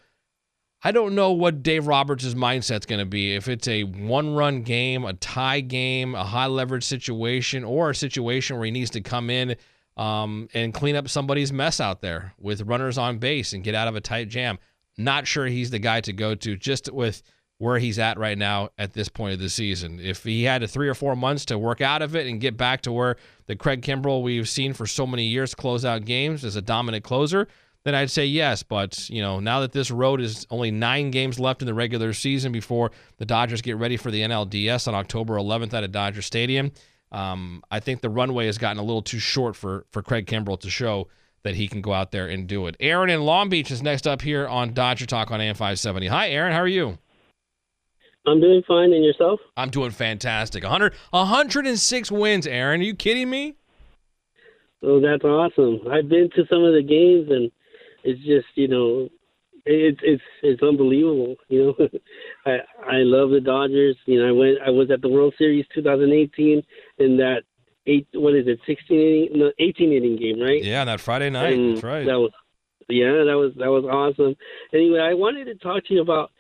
I 0.83 0.93
don't 0.93 1.15
know 1.15 1.33
what 1.33 1.63
Dave 1.63 1.87
Roberts' 1.87 2.35
mindset's 2.35 2.87
going 2.87 2.99
to 2.99 3.07
be. 3.07 3.35
If 3.35 3.49
it's 3.49 3.67
a 3.67 3.85
one-run 3.85 4.63
game, 4.63 5.05
a 5.05 5.15
tie 5.15 5.61
game, 5.61 6.15
a 6.15 6.25
high 6.25 6.47
leverage 6.47 6.85
situation, 6.85 7.65
or 7.65 7.91
a 7.91 7.95
situation 7.95 8.57
where 8.57 8.67
he 8.67 8.71
needs 8.71 8.91
to 8.91 9.01
come 9.01 9.31
in 9.31 9.57
um, 9.97 10.49
and 10.55 10.75
clean 10.75 10.95
up 10.95 11.09
somebody's 11.09 11.53
mess 11.53 11.81
out 11.81 12.03
there 12.03 12.35
with 12.39 12.63
runners 12.63 12.99
on 12.99 13.19
base 13.19 13.53
and 13.53 13.65
get 13.65 13.75
out 13.75 13.89
of 13.89 13.97
a 13.97 14.01
tight 14.01 14.29
jam. 14.29 14.59
Not 14.99 15.27
sure 15.27 15.47
he's 15.47 15.71
the 15.71 15.79
guy 15.79 16.01
to 16.03 16.13
go 16.13 16.35
to 16.35 16.57
just 16.57 16.93
with 16.93 17.23
where 17.59 17.79
he's 17.79 17.99
at 17.99 18.19
right 18.19 18.37
now 18.37 18.69
at 18.77 18.93
this 18.93 19.09
point 19.09 19.33
of 19.33 19.41
the 19.41 19.49
season. 19.49 19.99
If 19.99 20.25
he 20.25 20.45
had 20.45 20.63
a 20.63 20.69
three 20.69 20.89
or 20.89 20.95
four 20.95 21.17
months 21.17 21.47
to 21.47 21.59
work 21.59 21.81
out 21.81 22.03
of 22.03 22.15
it 22.15 22.27
and 22.27 22.41
get 22.41 22.57
back 22.57 22.83
to 22.83 22.93
where 22.93 23.17
the 23.47 23.57
Craig 23.57 23.81
Kimbrel 23.81 24.23
we've 24.23 24.49
seen 24.49 24.75
for 24.75 24.87
so 24.87 25.07
many 25.07 25.25
years 25.25 25.55
close 25.55 25.85
out 25.85 26.05
games 26.05 26.45
as 26.45 26.57
a 26.57 26.63
dominant 26.63 27.03
closer, 27.05 27.49
then 27.87 27.95
I'd 27.95 28.11
say 28.11 28.27
yes. 28.27 28.65
But, 28.65 29.09
you 29.09 29.23
know, 29.23 29.39
now 29.39 29.61
that 29.61 29.71
this 29.71 29.93
road 29.93 30.21
is 30.21 30.45
only 30.51 30.73
nine 30.73 31.13
games 31.13 31.39
left 31.39 31.63
in 31.63 31.67
the 31.67 31.75
regular 31.75 32.13
season 32.13 32.51
before 32.51 32.91
the 33.19 33.25
Dodgers 33.25 33.63
get 33.63 33.77
ready 33.77 33.97
for 33.97 34.11
the 34.11 34.23
NLDS 34.23 34.89
on 34.89 34.97
October 34.97 35.35
11th 35.35 35.73
at 35.73 35.85
a 35.85 35.89
Dodger 35.89 36.21
Stadium, 36.21 36.73
um, 37.13 37.63
I 37.71 37.79
think 37.79 38.01
the 38.01 38.11
runway 38.11 38.47
has 38.47 38.59
gotten 38.59 38.79
a 38.79 38.83
little 38.83 39.03
too 39.03 39.21
short 39.21 39.55
for, 39.55 39.87
for 39.93 40.03
Craig 40.03 40.27
Kimbrel 40.27 40.59
to 40.63 40.69
show 40.69 41.07
that 41.45 41.55
he 41.55 41.69
can 41.69 41.81
go 41.81 41.93
out 41.93 42.11
there 42.11 42.27
and 42.27 42.49
do 42.49 42.67
it. 42.67 42.77
Aaron 42.81 43.09
in 43.09 43.21
Long 43.23 43.49
Beach 43.49 43.71
is 43.71 43.85
next 43.85 44.09
up 44.09 44.21
here 44.21 44.49
on 44.49 44.75
Dodger 44.75 45.07
Talk 45.07 45.31
on 45.31 45.41
AM 45.41 45.55
570. 45.55 46.09
Hi, 46.09 46.31
Aaron. 46.31 46.53
How 46.53 46.63
are 46.63 46.67
you? 46.67 46.99
I'm 48.27 48.41
doing 48.41 48.65
fine, 48.67 48.93
and 48.93 49.05
yourself? 49.05 49.39
I'm 49.57 49.71
doing 49.71 49.93
fantastic. 49.93 50.65
100, 50.65 50.93
106 51.11 52.11
wins, 52.11 52.49
Aaron. 52.49 52.81
Are 52.81 52.85
you 52.85 52.97
kidding 52.97 53.31
me? 53.31 53.55
Oh, 54.83 54.99
that's 54.99 55.23
awesome. 55.23 55.83
I've 55.89 56.09
been 56.09 56.31
to 56.35 56.45
some 56.51 56.65
of 56.65 56.75
the 56.75 56.83
games, 56.83 57.31
and 57.31 57.53
it's 58.07 58.21
just 58.21 58.47
you 58.55 58.69
know, 58.69 59.09
it's 59.65 60.01
it's 60.03 60.23
it's 60.43 60.63
unbelievable. 60.63 61.35
You 61.49 61.75
know, 61.79 61.89
I 62.47 62.59
I 62.83 62.99
love 63.03 63.31
the 63.31 63.41
Dodgers. 63.41 63.97
You 64.07 64.21
know, 64.23 64.29
I 64.29 64.33
went 64.33 64.59
I 64.65 64.71
was 64.71 64.91
at 64.91 65.03
the 65.03 65.09
World 65.09 65.35
Series 65.37 65.67
2018 65.75 66.63
in 66.99 67.17
that 67.19 67.43
eight 67.87 68.07
what 68.15 68.35
is 68.35 68.47
it 68.47 68.61
16 68.67 68.97
inning 68.97 69.29
no 69.35 69.53
18 69.59 69.93
inning 69.93 70.17
game, 70.17 70.41
right? 70.41 70.63
Yeah, 70.63 70.85
that 70.85 71.01
Friday 71.01 71.31
night. 71.31 71.55
And 71.55 71.77
That's 71.77 71.85
right. 71.85 72.07
That 72.07 72.19
was 72.19 72.31
yeah, 72.89 73.25
that 73.27 73.37
was 73.37 73.53
that 73.59 73.71
was 73.71 73.85
awesome. 73.85 74.37
Anyway, 74.73 75.01
I 75.01 75.15
wanted 75.15 75.47
to 75.47 75.57
talk 75.57 75.85
to 75.87 75.95
you 75.95 76.01
about 76.01 76.31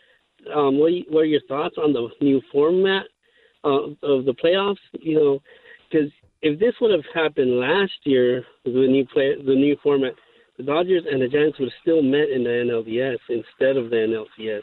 um, 0.55 0.79
what 0.79 0.92
you, 0.92 1.05
what 1.09 1.20
are 1.20 1.24
your 1.24 1.42
thoughts 1.48 1.76
on 1.79 1.92
the 1.92 2.09
new 2.20 2.40
format 2.52 3.07
uh, 3.64 3.90
of 4.02 4.24
the 4.24 4.35
playoffs? 4.42 4.76
You 4.92 5.16
know, 5.16 5.42
because 5.90 6.11
if 6.42 6.61
this 6.61 6.74
would 6.81 6.92
have 6.92 7.05
happened 7.12 7.59
last 7.59 7.98
year, 8.05 8.44
the 8.64 8.70
new 8.70 9.05
play, 9.12 9.35
the 9.35 9.55
new 9.55 9.76
format, 9.83 10.12
the 10.57 10.62
Dodgers 10.62 11.05
and 11.11 11.21
the 11.21 11.29
Giants 11.29 11.59
would 11.59 11.71
have 11.71 11.81
still 11.83 12.03
met 12.03 12.31
in 12.31 12.45
the 12.45 12.51
NLDS 12.51 13.19
instead 13.29 13.77
of 13.77 13.90
the 13.90 13.97
NLCS. 13.97 14.62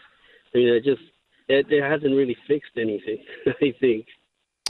I 0.53 0.57
mean, 0.57 0.67
it 0.69 0.83
just 0.83 1.01
it, 1.47 1.65
it 1.69 1.83
hasn't 1.83 2.15
really 2.15 2.37
fixed 2.47 2.71
anything. 2.77 3.23
I 3.47 3.73
think. 3.79 4.05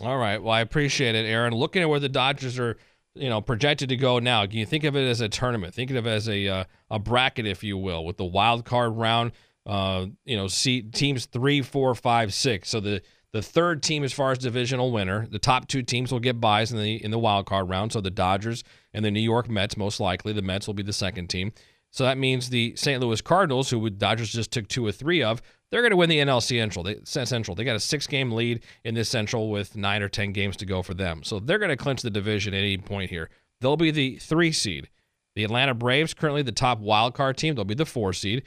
All 0.02 0.18
right. 0.18 0.42
Well, 0.42 0.54
I 0.54 0.62
appreciate 0.62 1.16
it, 1.16 1.26
Aaron. 1.26 1.54
Looking 1.54 1.82
at 1.82 1.90
where 1.90 2.00
the 2.00 2.10
Dodgers 2.10 2.58
are, 2.60 2.78
you 3.14 3.30
know, 3.30 3.42
projected 3.42 3.90
to 3.90 3.96
go 3.96 4.20
now, 4.20 4.46
can 4.46 4.58
you 4.58 4.66
think 4.66 4.84
of 4.84 4.96
it 4.96 5.08
as 5.08 5.22
a 5.22 5.30
tournament? 5.30 5.74
Think 5.74 5.92
of 5.92 6.08
it 6.08 6.10
as 6.10 6.28
a 6.28 6.48
uh, 6.48 6.64
a 6.90 7.00
bracket, 7.00 7.46
if 7.46 7.64
you 7.64 7.78
will, 7.78 8.04
with 8.06 8.18
the 8.18 8.26
wild 8.26 8.66
card 8.66 8.96
round. 8.96 9.32
Uh, 9.66 10.08
you 10.26 10.36
know, 10.36 10.48
see 10.48 10.82
teams 10.82 11.26
three, 11.26 11.62
four, 11.62 11.96
five, 11.96 12.34
six. 12.34 12.70
So 12.70 12.80
the 12.80 13.02
the 13.34 13.42
third 13.42 13.82
team, 13.82 14.04
as 14.04 14.14
far 14.14 14.32
as 14.32 14.38
divisional 14.38 14.92
winner, 14.92 15.28
the 15.28 15.40
top 15.40 15.68
two 15.68 15.82
teams 15.82 16.12
will 16.12 16.20
get 16.20 16.40
buys 16.40 16.72
in 16.72 16.78
the 16.78 17.04
in 17.04 17.12
the 17.12 17.20
wild 17.20 17.48
card 17.48 17.68
round. 17.68 17.92
So 17.92 18.00
the 18.00 18.12
Dodgers 18.12 18.64
and 18.94 19.04
the 19.04 19.12
New 19.12 19.20
York 19.20 19.50
Mets, 19.50 19.76
most 19.76 20.00
likely, 20.00 20.34
the 20.34 20.44
Mets 20.44 20.68
will 20.68 20.76
be 20.76 20.84
the 20.84 20.94
second 20.94 21.28
team. 21.28 21.52
So 21.90 22.04
that 22.06 22.18
means 22.18 22.50
the 22.50 22.76
St. 22.76 23.02
Louis 23.02 23.22
Cardinals, 23.22 23.70
who 23.70 23.82
the 23.84 23.92
Dodgers 23.92 24.32
just 24.32 24.52
took 24.52 24.68
two 24.68 24.86
or 24.86 24.92
three 24.92 25.22
of, 25.22 25.42
they're 25.70 25.82
going 25.82 25.92
to 25.92 25.98
win 25.98 26.10
the 26.10 26.20
NL 26.20 26.42
Central. 26.42 26.84
They, 26.84 27.00
Central. 27.04 27.56
They 27.56 27.64
got 27.64 27.76
a 27.76 27.80
six-game 27.80 28.32
lead 28.32 28.64
in 28.84 28.96
this 28.96 29.10
Central 29.10 29.52
with 29.52 29.76
nine 29.76 30.02
or 30.02 30.10
ten 30.10 30.32
games 30.32 30.58
to 30.58 30.66
go 30.66 30.82
for 30.82 30.94
them. 30.94 31.24
So 31.24 31.40
they're 31.40 31.60
going 31.60 31.70
to 31.70 31.78
clinch 31.78 32.02
the 32.02 32.10
division 32.10 32.54
at 32.54 32.60
any 32.60 32.78
point 32.78 33.10
here. 33.12 33.30
They'll 33.62 33.78
be 33.78 33.92
the 33.92 34.18
three 34.18 34.52
seed. 34.52 34.90
The 35.36 35.44
Atlanta 35.44 35.74
Braves, 35.74 36.14
currently 36.14 36.42
the 36.42 36.52
top 36.52 36.80
wild 36.80 37.14
card 37.16 37.38
team, 37.38 37.56
they'll 37.56 37.64
be 37.64 37.74
the 37.74 37.86
four 37.86 38.14
seed. 38.14 38.44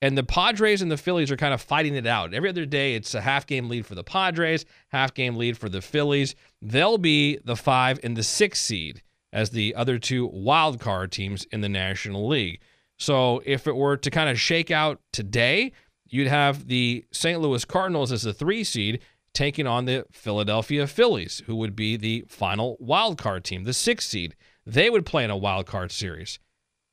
And 0.00 0.16
the 0.16 0.22
Padres 0.22 0.80
and 0.80 0.90
the 0.90 0.96
Phillies 0.96 1.30
are 1.30 1.36
kind 1.36 1.52
of 1.52 1.60
fighting 1.60 1.94
it 1.94 2.06
out. 2.06 2.32
Every 2.32 2.48
other 2.48 2.66
day, 2.66 2.94
it's 2.94 3.14
a 3.14 3.20
half 3.20 3.46
game 3.46 3.68
lead 3.68 3.84
for 3.84 3.96
the 3.96 4.04
Padres, 4.04 4.64
half 4.88 5.12
game 5.12 5.36
lead 5.36 5.58
for 5.58 5.68
the 5.68 5.82
Phillies. 5.82 6.36
They'll 6.62 6.98
be 6.98 7.38
the 7.44 7.56
five 7.56 7.98
and 8.04 8.16
the 8.16 8.22
six 8.22 8.60
seed 8.60 9.02
as 9.32 9.50
the 9.50 9.74
other 9.74 9.98
two 9.98 10.26
wild 10.26 10.80
card 10.80 11.10
teams 11.10 11.46
in 11.50 11.60
the 11.60 11.68
National 11.68 12.28
League. 12.28 12.60
So 12.96 13.42
if 13.44 13.66
it 13.66 13.76
were 13.76 13.96
to 13.96 14.10
kind 14.10 14.30
of 14.30 14.40
shake 14.40 14.70
out 14.70 15.00
today, 15.12 15.72
you'd 16.06 16.28
have 16.28 16.68
the 16.68 17.04
St. 17.12 17.40
Louis 17.40 17.64
Cardinals 17.64 18.12
as 18.12 18.22
the 18.22 18.32
three 18.32 18.64
seed 18.64 19.00
taking 19.34 19.66
on 19.66 19.84
the 19.84 20.04
Philadelphia 20.10 20.86
Phillies, 20.86 21.42
who 21.46 21.56
would 21.56 21.76
be 21.76 21.96
the 21.96 22.24
final 22.28 22.76
wild 22.80 23.18
card 23.18 23.44
team, 23.44 23.64
the 23.64 23.72
six 23.72 24.06
seed. 24.06 24.34
They 24.64 24.90
would 24.90 25.06
play 25.06 25.24
in 25.24 25.30
a 25.30 25.36
wild 25.36 25.66
card 25.66 25.92
series. 25.92 26.38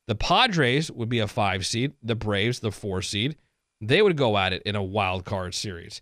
The 0.08 0.14
Padres 0.14 0.90
would 0.90 1.08
be 1.08 1.18
a 1.18 1.26
five 1.26 1.66
seed, 1.66 1.92
the 2.02 2.14
Braves, 2.14 2.60
the 2.60 2.70
four 2.72 3.02
seed. 3.02 3.36
They 3.80 4.02
would 4.02 4.16
go 4.16 4.38
at 4.38 4.52
it 4.52 4.62
in 4.64 4.76
a 4.76 4.82
wild 4.82 5.24
card 5.24 5.54
series. 5.54 6.00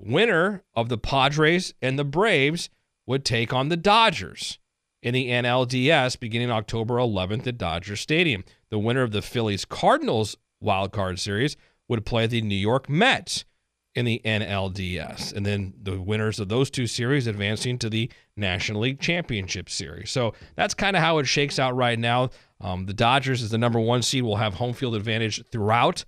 Winner 0.00 0.64
of 0.74 0.88
the 0.88 0.98
Padres 0.98 1.74
and 1.80 1.98
the 1.98 2.04
Braves 2.04 2.70
would 3.06 3.24
take 3.24 3.52
on 3.52 3.68
the 3.68 3.76
Dodgers 3.76 4.58
in 5.02 5.14
the 5.14 5.28
NLDS 5.28 6.18
beginning 6.18 6.50
October 6.50 6.94
11th 6.94 7.46
at 7.46 7.58
Dodger 7.58 7.96
Stadium. 7.96 8.44
The 8.70 8.78
winner 8.78 9.02
of 9.02 9.12
the 9.12 9.22
Phillies 9.22 9.64
Cardinals 9.64 10.36
wild 10.60 10.92
card 10.92 11.18
series 11.20 11.56
would 11.88 12.06
play 12.06 12.26
the 12.26 12.40
New 12.40 12.54
York 12.56 12.88
Mets. 12.88 13.44
in 13.94 14.06
the 14.06 14.22
NLDS. 14.24 15.34
And 15.34 15.44
then 15.44 15.74
the 15.82 16.00
winners 16.00 16.40
of 16.40 16.48
those 16.48 16.70
two 16.70 16.86
series 16.86 17.26
advancing 17.26 17.78
to 17.78 17.90
the 17.90 18.10
National 18.36 18.80
League 18.80 19.00
Championship 19.00 19.68
Series. 19.68 20.10
So 20.10 20.32
that's 20.56 20.72
kind 20.72 20.96
of 20.96 21.02
how 21.02 21.18
it 21.18 21.26
shakes 21.26 21.58
out 21.58 21.76
right 21.76 21.98
now. 21.98 22.30
Um, 22.62 22.86
the 22.86 22.94
Dodgers, 22.94 23.42
as 23.42 23.50
the 23.50 23.58
number 23.58 23.80
one 23.80 24.02
seed, 24.02 24.22
will 24.22 24.36
have 24.36 24.54
home 24.54 24.72
field 24.72 24.94
advantage 24.94 25.44
throughout 25.50 26.04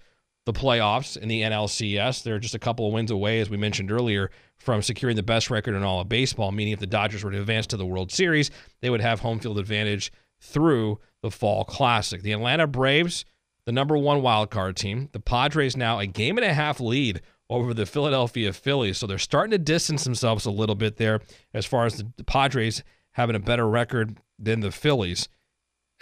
the 0.46 0.52
playoffs 0.52 1.16
in 1.16 1.28
the 1.28 1.42
NLCS. 1.42 2.22
They're 2.22 2.38
just 2.38 2.54
a 2.54 2.60
couple 2.60 2.86
of 2.86 2.92
wins 2.92 3.10
away, 3.10 3.40
as 3.40 3.50
we 3.50 3.56
mentioned 3.56 3.90
earlier, 3.90 4.30
from 4.58 4.82
securing 4.82 5.16
the 5.16 5.22
best 5.22 5.50
record 5.50 5.74
in 5.74 5.82
all 5.82 6.00
of 6.00 6.08
baseball, 6.08 6.52
meaning 6.52 6.72
if 6.72 6.80
the 6.80 6.86
Dodgers 6.86 7.24
were 7.24 7.30
to 7.30 7.40
advance 7.40 7.66
to 7.68 7.76
the 7.76 7.86
World 7.86 8.12
Series, 8.12 8.50
they 8.80 8.90
would 8.90 9.00
have 9.00 9.20
home 9.20 9.40
field 9.40 9.58
advantage 9.58 10.12
through 10.40 11.00
the 11.22 11.30
Fall 11.30 11.64
Classic. 11.64 12.22
The 12.22 12.32
Atlanta 12.32 12.66
Braves, 12.66 13.24
the 13.66 13.72
number 13.72 13.96
one 13.96 14.22
wild 14.22 14.50
card 14.50 14.76
team. 14.76 15.08
The 15.12 15.20
Padres 15.20 15.76
now 15.76 15.98
a 15.98 16.06
game 16.06 16.36
and 16.36 16.44
a 16.44 16.52
half 16.52 16.80
lead 16.80 17.22
over 17.48 17.74
the 17.74 17.86
Philadelphia 17.86 18.52
Phillies. 18.52 18.98
So 18.98 19.06
they're 19.06 19.18
starting 19.18 19.52
to 19.52 19.58
distance 19.58 20.04
themselves 20.04 20.44
a 20.44 20.50
little 20.50 20.74
bit 20.74 20.96
there 20.96 21.20
as 21.52 21.66
far 21.66 21.86
as 21.86 22.02
the 22.16 22.24
Padres 22.24 22.82
having 23.12 23.36
a 23.36 23.40
better 23.40 23.68
record 23.68 24.18
than 24.38 24.60
the 24.60 24.70
Phillies. 24.70 25.28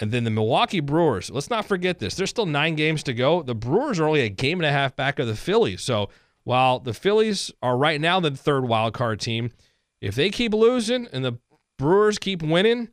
And 0.01 0.11
then 0.11 0.25
the 0.25 0.31
Milwaukee 0.31 0.81
Brewers, 0.81 1.31
let's 1.31 1.51
not 1.51 1.67
forget 1.67 1.99
this. 1.99 2.15
There's 2.15 2.31
still 2.31 2.47
nine 2.47 2.75
games 2.75 3.03
to 3.05 3.15
go. 3.15 3.43
The 3.43 3.55
Brewers 3.55 4.01
are 4.01 4.09
only 4.09 4.23
a 4.23 4.29
game 4.29 4.59
and 4.59 4.67
a 4.67 4.73
half 4.73 4.97
back 4.97 5.19
of 5.19 5.27
the 5.27 5.37
Phillies. 5.37 5.83
So 5.83 6.09
while 6.45 6.81
the 6.81 6.95
Phillies 6.95 7.53
are 7.63 7.77
right 7.77 8.01
now 8.01 8.19
the 8.19 8.31
third 8.31 8.67
wild 8.67 8.95
card 8.95 9.21
team, 9.21 9.53
if 10.01 10.15
they 10.15 10.31
keep 10.31 10.55
losing 10.55 11.07
and 11.13 11.25
the 11.25 11.39
Brewers 11.79 12.19
keep 12.19 12.43
winning, 12.43 12.89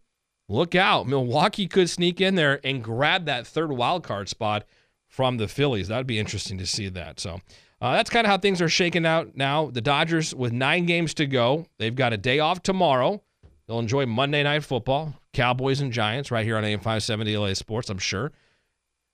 look 0.47 0.75
out. 0.75 1.07
Milwaukee 1.07 1.67
could 1.67 1.89
sneak 1.89 2.19
in 2.21 2.35
there 2.35 2.59
and 2.63 2.83
grab 2.83 3.25
that 3.25 3.47
third 3.47 3.71
wild 3.71 4.03
card 4.03 4.29
spot 4.29 4.65
from 5.07 5.37
the 5.37 5.47
Phillies. 5.47 5.87
That'd 5.87 6.05
be 6.05 6.19
interesting 6.19 6.57
to 6.59 6.67
see 6.67 6.89
that. 6.89 7.19
So 7.19 7.39
uh, 7.81 7.93
that's 7.93 8.09
kind 8.09 8.27
of 8.27 8.31
how 8.31 8.37
things 8.37 8.61
are 8.61 8.69
shaking 8.69 9.05
out 9.05 9.35
now. 9.35 9.71
The 9.71 9.81
Dodgers, 9.81 10.35
with 10.35 10.51
nine 10.51 10.85
games 10.85 11.13
to 11.15 11.25
go, 11.25 11.65
they've 11.77 11.95
got 11.95 12.13
a 12.13 12.17
day 12.17 12.39
off 12.39 12.61
tomorrow. 12.61 13.21
They'll 13.69 13.77
enjoy 13.77 14.07
Monday 14.07 14.41
Night 14.41 14.63
Football, 14.63 15.13
Cowboys 15.31 15.79
and 15.79 15.93
Giants, 15.93 16.31
right 16.31 16.43
here 16.43 16.57
on 16.57 16.65
AM 16.65 16.79
570 16.79 17.37
LA 17.37 17.53
Sports, 17.53 17.91
I'm 17.91 17.99
sure. 17.99 18.31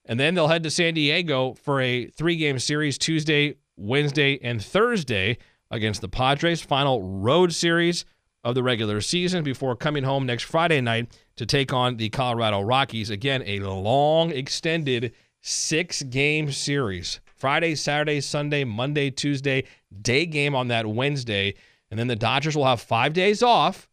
And 0.05 0.17
then 0.17 0.33
they'll 0.33 0.47
head 0.47 0.63
to 0.63 0.71
San 0.71 0.93
Diego 0.93 1.55
for 1.55 1.81
a 1.81 2.05
three 2.05 2.37
game 2.37 2.57
series 2.57 2.97
Tuesday, 2.97 3.55
Wednesday, 3.75 4.39
and 4.41 4.63
Thursday 4.63 5.39
against 5.71 5.99
the 5.99 6.07
Padres. 6.07 6.61
Final 6.61 7.03
road 7.03 7.51
series 7.51 8.05
of 8.45 8.55
the 8.55 8.63
regular 8.63 9.01
season 9.01 9.43
before 9.43 9.75
coming 9.75 10.05
home 10.05 10.25
next 10.25 10.43
Friday 10.43 10.79
night 10.79 11.13
to 11.35 11.45
take 11.45 11.73
on 11.73 11.97
the 11.97 12.07
Colorado 12.07 12.61
Rockies. 12.61 13.09
Again, 13.09 13.43
a 13.45 13.59
long, 13.59 14.31
extended 14.31 15.13
six 15.41 16.01
game 16.01 16.49
series. 16.49 17.19
Friday, 17.35 17.75
Saturday, 17.75 18.21
Sunday, 18.21 18.63
Monday, 18.63 19.09
Tuesday, 19.09 19.65
day 20.01 20.25
game 20.25 20.55
on 20.55 20.69
that 20.69 20.87
Wednesday. 20.87 21.55
And 21.91 21.99
then 21.99 22.07
the 22.07 22.15
Dodgers 22.15 22.55
will 22.55 22.63
have 22.63 22.79
five 22.79 23.11
days 23.11 23.43
off. 23.43 23.89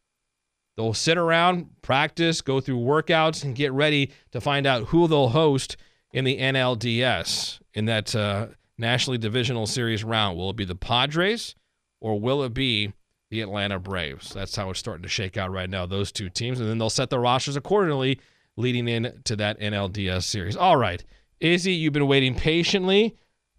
They'll 0.77 0.95
sit 0.95 1.19
around, 1.19 1.67
practice, 1.83 2.41
go 2.41 2.61
through 2.61 2.79
workouts, 2.79 3.45
and 3.45 3.55
get 3.55 3.73
ready 3.73 4.11
to 4.31 4.41
find 4.41 4.67
out 4.67 4.85
who 4.89 5.07
they'll 5.07 5.29
host 5.29 5.77
in 6.13 6.25
the 6.25 6.39
NLDS 6.39 7.61
in 7.75 7.87
that 7.87 8.15
uh, 8.15 8.49
Nationally 8.79 9.19
Divisional 9.19 9.67
Series 9.67 10.05
round. 10.05 10.37
Will 10.37 10.51
it 10.51 10.57
be 10.57 10.65
the 10.65 10.75
Padres 10.75 11.55
or 12.01 12.19
will 12.19 12.43
it 12.43 12.55
be 12.55 12.93
the 13.31 13.41
Atlanta 13.41 13.79
Braves? 13.79 14.33
That's 14.33 14.57
how 14.57 14.71
it's 14.71 14.79
starting 14.79 15.03
to 15.03 15.09
shake 15.09 15.37
out 15.37 15.51
right 15.51 15.69
now, 15.69 15.87
those 15.87 16.13
two 16.13 16.29
teams. 16.29 16.61
And 16.61 16.69
then 16.69 16.79
they'll 16.79 16.91
set 16.91 17.11
the 17.11 17.19
rosters 17.19 17.57
accordingly 17.57 18.19
leading 18.57 18.89
into 18.89 19.37
that 19.37 19.61
NLDS 19.61 20.25
series. 20.25 20.57
All 20.57 20.77
right. 20.77 21.03
Izzy, 21.41 21.73
you've 21.73 21.93
been 21.93 22.07
waiting 22.07 22.35
patiently. 22.35 23.17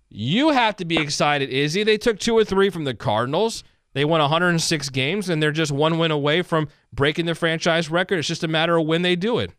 You 0.09 0.49
have 0.49 0.75
to 0.77 0.85
be 0.85 0.97
excited, 0.97 1.49
Izzy. 1.49 1.83
They 1.83 1.97
took 1.97 2.19
two 2.19 2.37
or 2.37 2.45
three 2.45 2.69
from 2.69 2.83
the 2.83 2.93
Cardinals. 2.93 3.63
They 3.93 4.05
won 4.05 4.21
106 4.21 4.89
games, 4.89 5.29
and 5.29 5.41
they're 5.41 5.51
just 5.51 5.71
one 5.71 5.97
win 5.97 6.11
away 6.11 6.41
from 6.41 6.67
breaking 6.91 7.25
the 7.25 7.35
franchise 7.35 7.89
record. 7.89 8.19
It's 8.19 8.27
just 8.27 8.43
a 8.43 8.47
matter 8.47 8.77
of 8.77 8.87
when 8.87 9.03
they 9.03 9.15
do 9.15 9.39
it. 9.39 9.51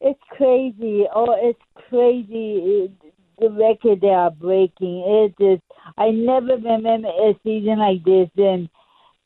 It's 0.00 0.20
crazy. 0.30 1.04
Oh, 1.14 1.36
it's 1.38 1.60
crazy. 1.88 2.88
Uh, 2.88 3.08
the 3.40 3.50
record 3.50 4.00
they 4.00 4.08
are 4.08 4.30
breaking. 4.30 5.32
It 5.38 5.42
is. 5.42 5.60
I 5.98 6.10
never 6.10 6.56
remember 6.56 7.08
a 7.08 7.34
season 7.42 7.78
like 7.78 8.04
this. 8.04 8.28
And 8.36 8.68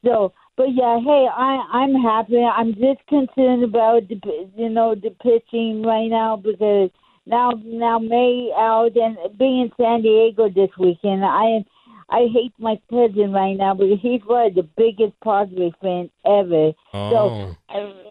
so, 0.04 0.32
but 0.56 0.68
yeah, 0.72 1.00
hey, 1.00 1.28
I 1.30 1.62
I'm 1.72 1.94
happy. 1.94 2.42
I'm 2.42 2.74
just 2.74 3.06
concerned 3.08 3.64
about 3.64 4.08
the 4.08 4.20
you 4.56 4.68
know 4.68 4.94
the 4.94 5.10
pitching 5.22 5.82
right 5.82 6.08
now 6.08 6.36
because 6.36 6.90
now 7.26 7.52
now 7.64 7.98
May 7.98 8.52
out 8.56 8.92
and 8.96 9.16
being 9.38 9.62
in 9.62 9.70
San 9.76 10.02
Diego 10.02 10.48
this 10.48 10.70
weekend. 10.78 11.24
I 11.24 11.64
I 12.10 12.26
hate 12.32 12.52
my 12.58 12.78
cousin 12.90 13.32
right 13.32 13.56
now 13.56 13.74
because 13.74 13.98
he's 14.00 14.20
one 14.26 14.46
of 14.48 14.54
the 14.54 14.62
biggest 14.76 15.18
Padres 15.22 15.72
fan 15.80 16.10
ever. 16.26 16.72
Oh. 16.92 17.10
So 17.10 17.54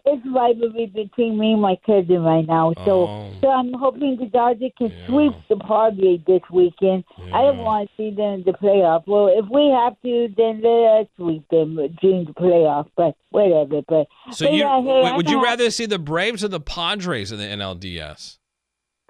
it's 0.04 0.26
rivalry 0.34 0.86
between 0.94 1.38
me 1.38 1.52
and 1.52 1.62
my 1.62 1.76
cousin 1.86 2.22
right 2.22 2.46
now. 2.46 2.72
So 2.84 3.06
Oh. 3.08 3.30
so 3.40 3.48
I'm 3.50 3.72
hoping 3.72 4.16
the 4.16 4.26
Dodgers 4.26 4.72
can 4.78 4.92
sweep 5.06 5.32
the 5.48 5.56
Padres 5.56 6.20
this 6.26 6.42
weekend. 6.50 7.04
I 7.32 7.42
don't 7.42 7.58
want 7.58 7.88
to 7.88 7.96
see 7.96 8.10
them 8.14 8.34
in 8.34 8.42
the 8.44 8.52
playoff. 8.52 9.04
Well, 9.06 9.28
if 9.28 9.46
we 9.50 9.68
have 9.70 9.94
to, 10.02 10.34
then 10.36 10.60
let 10.62 11.00
us 11.02 11.06
sweep 11.16 11.48
them 11.48 11.76
during 12.00 12.24
the 12.26 12.32
playoff. 12.34 12.88
But 12.96 13.16
whatever. 13.30 13.82
But 13.88 14.06
So 14.32 14.46
but 14.46 14.52
you 14.54 14.60
yeah, 14.60 14.80
hey, 14.82 15.12
would 15.16 15.26
I'm 15.26 15.32
you 15.32 15.42
rather 15.42 15.70
see 15.70 15.86
the 15.86 15.98
Braves 15.98 16.44
or 16.44 16.48
the 16.48 16.60
Padres 16.60 17.32
in 17.32 17.38
the 17.38 17.44
NLDS? 17.44 18.38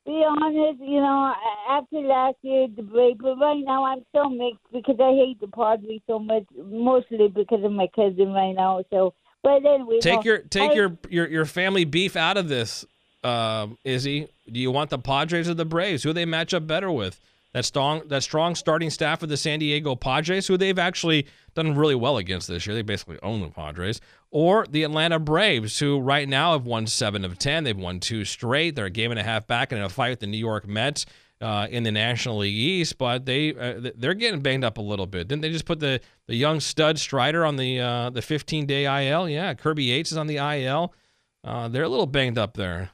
Be 0.06 0.24
honest, 0.28 0.80
you 0.80 1.00
know, 1.00 1.32
after 1.70 1.98
last 2.00 2.36
year, 2.42 2.66
the 2.76 2.82
break, 2.82 3.18
but 3.18 3.36
right 3.38 3.62
now 3.64 3.84
I'm 3.84 4.04
so 4.14 4.28
mixed 4.28 4.60
because 4.72 4.96
I 5.00 5.12
hate 5.12 5.40
the 5.40 5.48
Padres 5.48 6.00
so 6.06 6.18
much, 6.18 6.44
mostly 6.56 7.28
because 7.28 7.64
of 7.64 7.72
my 7.72 7.88
cousin 7.94 8.32
right 8.32 8.52
now. 8.52 8.84
So, 8.90 9.14
but 9.42 9.64
anyway, 9.64 10.00
Take 10.00 10.24
no, 10.24 10.30
your 10.32 10.38
take 10.38 10.70
I- 10.72 10.74
your, 10.74 10.98
your 11.08 11.28
your 11.28 11.46
family 11.46 11.84
beef 11.84 12.16
out 12.16 12.36
of 12.36 12.48
this, 12.48 12.84
um, 13.22 13.78
Izzy. 13.84 14.28
Do 14.50 14.60
you 14.60 14.70
want 14.70 14.90
the 14.90 14.98
Padres 14.98 15.48
or 15.48 15.54
the 15.54 15.64
Braves? 15.64 16.02
Who 16.02 16.12
they 16.12 16.26
match 16.26 16.52
up 16.52 16.66
better 16.66 16.90
with? 16.90 17.20
That 17.54 17.64
strong 17.64 18.02
that 18.08 18.24
strong 18.24 18.56
starting 18.56 18.90
staff 18.90 19.22
of 19.22 19.28
the 19.28 19.36
San 19.36 19.60
Diego 19.60 19.94
Padres, 19.94 20.48
who 20.48 20.56
they've 20.56 20.78
actually 20.78 21.28
done 21.54 21.76
really 21.76 21.94
well 21.94 22.16
against 22.16 22.48
this 22.48 22.66
year. 22.66 22.74
They 22.74 22.82
basically 22.82 23.16
own 23.22 23.42
the 23.42 23.48
Padres. 23.48 24.00
Or 24.32 24.66
the 24.68 24.82
Atlanta 24.82 25.20
Braves, 25.20 25.78
who 25.78 26.00
right 26.00 26.28
now 26.28 26.52
have 26.52 26.66
won 26.66 26.88
seven 26.88 27.24
of 27.24 27.38
ten. 27.38 27.62
They've 27.62 27.78
won 27.78 28.00
two 28.00 28.24
straight. 28.24 28.74
They're 28.74 28.86
a 28.86 28.90
game 28.90 29.12
and 29.12 29.20
a 29.20 29.22
half 29.22 29.46
back 29.46 29.70
in 29.70 29.78
a 29.78 29.88
fight 29.88 30.10
with 30.10 30.20
the 30.20 30.26
New 30.26 30.38
York 30.38 30.66
Mets. 30.66 31.06
Uh, 31.40 31.66
in 31.68 31.82
the 31.82 31.92
National 31.92 32.38
League 32.38 32.54
East, 32.54 32.96
but 32.96 33.26
they 33.26 33.54
uh, 33.54 33.90
they're 33.96 34.14
getting 34.14 34.40
banged 34.40 34.64
up 34.64 34.78
a 34.78 34.80
little 34.80 35.04
bit. 35.04 35.28
Didn't 35.28 35.42
they 35.42 35.50
just 35.50 35.66
put 35.66 35.78
the, 35.78 36.00
the 36.26 36.36
young 36.36 36.58
stud 36.58 36.98
Strider 36.98 37.44
on 37.44 37.56
the 37.56 37.80
uh, 37.80 38.10
the 38.10 38.22
15 38.22 38.64
day 38.66 38.84
IL? 38.84 39.28
Yeah, 39.28 39.52
Kirby 39.52 39.84
Yates 39.84 40.12
is 40.12 40.16
on 40.16 40.26
the 40.26 40.36
IL. 40.36 40.94
Uh, 41.42 41.68
they're 41.68 41.82
a 41.82 41.88
little 41.88 42.06
banged 42.06 42.38
up 42.38 42.54
there. 42.54 42.92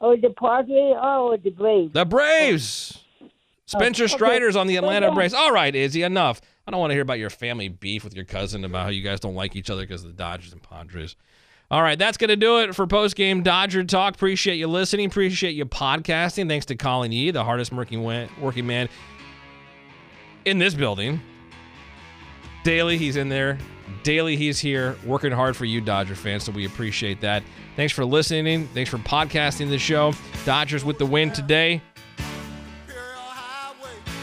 Oh, 0.00 0.14
the 0.14 0.30
Padres 0.30 0.94
oh, 1.02 1.36
the 1.42 1.50
Braves. 1.50 1.92
The 1.92 2.04
Braves. 2.04 3.04
Spencer 3.68 4.04
oh, 4.04 4.06
okay. 4.06 4.14
Strider's 4.14 4.56
on 4.56 4.66
the 4.66 4.76
Atlanta. 4.76 5.12
Braves. 5.12 5.34
All 5.34 5.52
right, 5.52 5.74
Izzy, 5.74 6.02
enough. 6.02 6.40
I 6.66 6.70
don't 6.70 6.80
want 6.80 6.90
to 6.90 6.94
hear 6.94 7.02
about 7.02 7.18
your 7.18 7.28
family 7.28 7.68
beef 7.68 8.02
with 8.02 8.14
your 8.14 8.24
cousin 8.24 8.64
about 8.64 8.84
how 8.84 8.88
you 8.88 9.02
guys 9.02 9.20
don't 9.20 9.34
like 9.34 9.54
each 9.56 9.68
other 9.68 9.82
because 9.82 10.04
of 10.04 10.08
the 10.08 10.16
Dodgers 10.16 10.54
and 10.54 10.62
Padres. 10.62 11.16
All 11.70 11.82
right, 11.82 11.98
that's 11.98 12.16
going 12.16 12.28
to 12.28 12.36
do 12.36 12.60
it 12.60 12.74
for 12.74 12.86
post 12.86 13.14
game 13.14 13.42
Dodger 13.42 13.84
talk. 13.84 14.14
Appreciate 14.14 14.56
you 14.56 14.68
listening. 14.68 15.04
Appreciate 15.04 15.50
you 15.50 15.66
podcasting. 15.66 16.48
Thanks 16.48 16.64
to 16.66 16.76
Colin 16.76 17.12
Yee, 17.12 17.30
the 17.30 17.44
hardest 17.44 17.70
working 17.70 18.02
working 18.02 18.66
man 18.66 18.88
in 20.46 20.58
this 20.58 20.72
building. 20.72 21.20
Daily, 22.64 22.96
he's 22.96 23.16
in 23.16 23.28
there. 23.28 23.58
Daily, 24.02 24.36
he's 24.36 24.58
here 24.58 24.96
working 25.04 25.30
hard 25.30 25.56
for 25.58 25.66
you, 25.66 25.82
Dodger 25.82 26.14
fans. 26.14 26.44
So 26.44 26.52
we 26.52 26.64
appreciate 26.64 27.20
that. 27.20 27.42
Thanks 27.76 27.92
for 27.92 28.06
listening. 28.06 28.66
Thanks 28.68 28.88
for 28.88 28.98
podcasting 28.98 29.68
the 29.68 29.78
show. 29.78 30.14
Dodgers 30.46 30.86
with 30.86 30.96
the 30.96 31.06
win 31.06 31.32
today. 31.32 31.82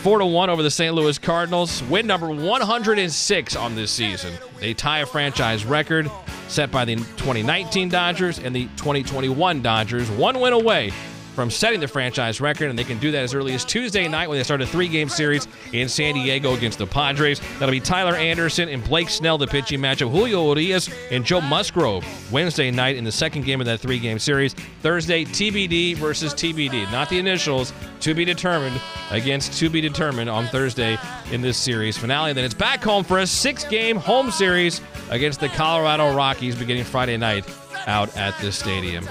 Four 0.06 0.20
to 0.20 0.26
one 0.28 0.52
over 0.52 0.62
the 0.62 0.70
St. 0.70 0.94
Louis 0.94 1.18
Cardinals. 1.18 1.82
Win 1.86 2.06
number 2.06 2.30
106 2.30 3.56
on 3.56 3.74
this 3.74 3.90
season. 3.90 4.36
They 4.60 4.76
tie 4.76 5.00
a 5.00 5.06
franchise 5.08 5.66
record 5.66 6.12
set 6.48 6.70
by 6.70 6.86
the 6.86 6.98
2019 6.98 7.90
Dodgers 7.90 8.38
and 8.38 8.56
the 8.56 8.66
2021 8.78 9.64
Dodgers. 9.64 10.08
One 10.12 10.40
win 10.40 10.54
away 10.54 10.92
from 11.36 11.52
setting 11.52 11.80
the 11.80 11.88
franchise 11.88 12.40
record, 12.40 12.70
and 12.70 12.80
they 12.80 12.84
can 12.84 12.98
do 12.98 13.12
that 13.12 13.24
as 13.24 13.34
early 13.34 13.54
as 13.54 13.66
Tuesday 13.66 14.08
night 14.08 14.30
when 14.30 14.38
they 14.38 14.44
start 14.44 14.62
a 14.62 14.66
three-game 14.66 15.10
series 15.10 15.48
in 15.74 15.90
San 15.90 16.16
Diego 16.16 16.56
against 16.56 16.80
the 16.80 16.88
Padres. 16.88 17.42
That'll 17.60 17.72
be 17.72 17.80
Tyler 17.80 18.16
Anderson 18.16 18.70
and 18.70 18.84
Blake 18.84 19.10
Snell, 19.10 19.38
the 19.38 19.46
pitching 19.46 19.80
matchup. 19.80 20.10
Julio 20.10 20.48
Urias 20.54 20.90
and 21.12 21.26
Joe 21.26 21.42
Musgrove 21.42 22.06
Wednesday 22.32 22.72
night 22.72 22.96
in 22.96 23.04
the 23.04 23.12
second 23.12 23.44
game 23.44 23.60
of 23.60 23.66
that 23.68 23.82
three-game 23.82 24.18
series. 24.18 24.54
Thursday, 24.82 25.26
TBD 25.26 25.98
versus 25.98 26.34
TBD, 26.34 26.90
not 26.92 27.10
the 27.10 27.20
initials, 27.20 27.74
to 28.00 28.14
be 28.14 28.24
determined 28.24 28.80
against 29.12 29.54
to 29.60 29.70
be 29.70 29.82
determined 29.82 30.30
on 30.30 30.48
Thursday 30.48 30.98
in 31.32 31.42
this 31.42 31.58
series 31.58 31.98
finale. 31.98 32.34
Then 32.34 32.46
it's 32.46 32.54
back 32.54 32.84
home 32.84 33.04
for 33.04 33.20
a 33.20 33.28
six-game 33.28 33.98
home 33.98 34.32
series 34.32 34.82
against 35.10 35.42
the 35.42 35.50
Colorado 35.50 36.16
Rockies 36.16 36.56
beginning 36.56 36.86
Friday 36.86 37.18
night 37.18 37.46
out 37.88 38.16
at 38.16 38.38
this 38.40 38.58
stadium. 38.58 39.06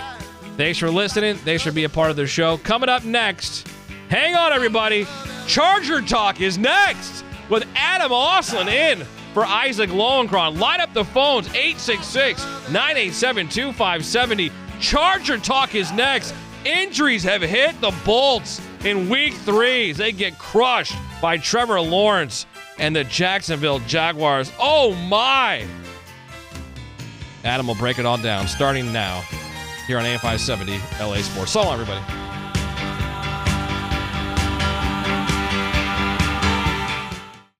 Thanks 0.56 0.78
for 0.78 0.88
listening. 0.88 1.36
Thanks 1.36 1.64
for 1.64 1.72
being 1.72 1.86
a 1.86 1.88
part 1.90 2.10
of 2.10 2.16
the 2.16 2.28
show. 2.28 2.58
Coming 2.58 2.88
up 2.88 3.04
next, 3.04 3.66
hang 4.08 4.36
on, 4.36 4.52
everybody. 4.52 5.04
Charger 5.48 6.00
Talk 6.00 6.40
is 6.40 6.58
next 6.58 7.24
with 7.50 7.66
Adam 7.74 8.12
Oslin 8.12 8.68
in 8.68 9.04
for 9.32 9.44
Isaac 9.44 9.90
Lowenkron. 9.90 10.60
Light 10.60 10.78
up 10.78 10.94
the 10.94 11.04
phones 11.04 11.48
866 11.48 12.40
987 12.70 13.48
2570. 13.48 14.52
Charger 14.80 15.38
Talk 15.38 15.74
is 15.74 15.90
next. 15.92 16.32
Injuries 16.64 17.24
have 17.24 17.42
hit 17.42 17.78
the 17.80 17.92
Bolts 18.04 18.60
in 18.84 19.08
week 19.08 19.34
three. 19.34 19.90
They 19.90 20.12
get 20.12 20.38
crushed 20.38 20.94
by 21.20 21.36
Trevor 21.36 21.80
Lawrence 21.80 22.46
and 22.78 22.94
the 22.94 23.04
Jacksonville 23.04 23.80
Jaguars. 23.80 24.52
Oh 24.60 24.94
my! 24.94 25.66
Adam 27.42 27.66
will 27.66 27.74
break 27.74 27.98
it 27.98 28.06
all 28.06 28.18
down 28.18 28.46
starting 28.46 28.92
now 28.92 29.22
here 29.86 29.98
on 29.98 30.04
AM 30.06 30.18
570 30.18 30.78
LA 31.00 31.16
Sports. 31.22 31.52
So 31.52 31.62
long, 31.62 31.80
everybody. 31.80 32.33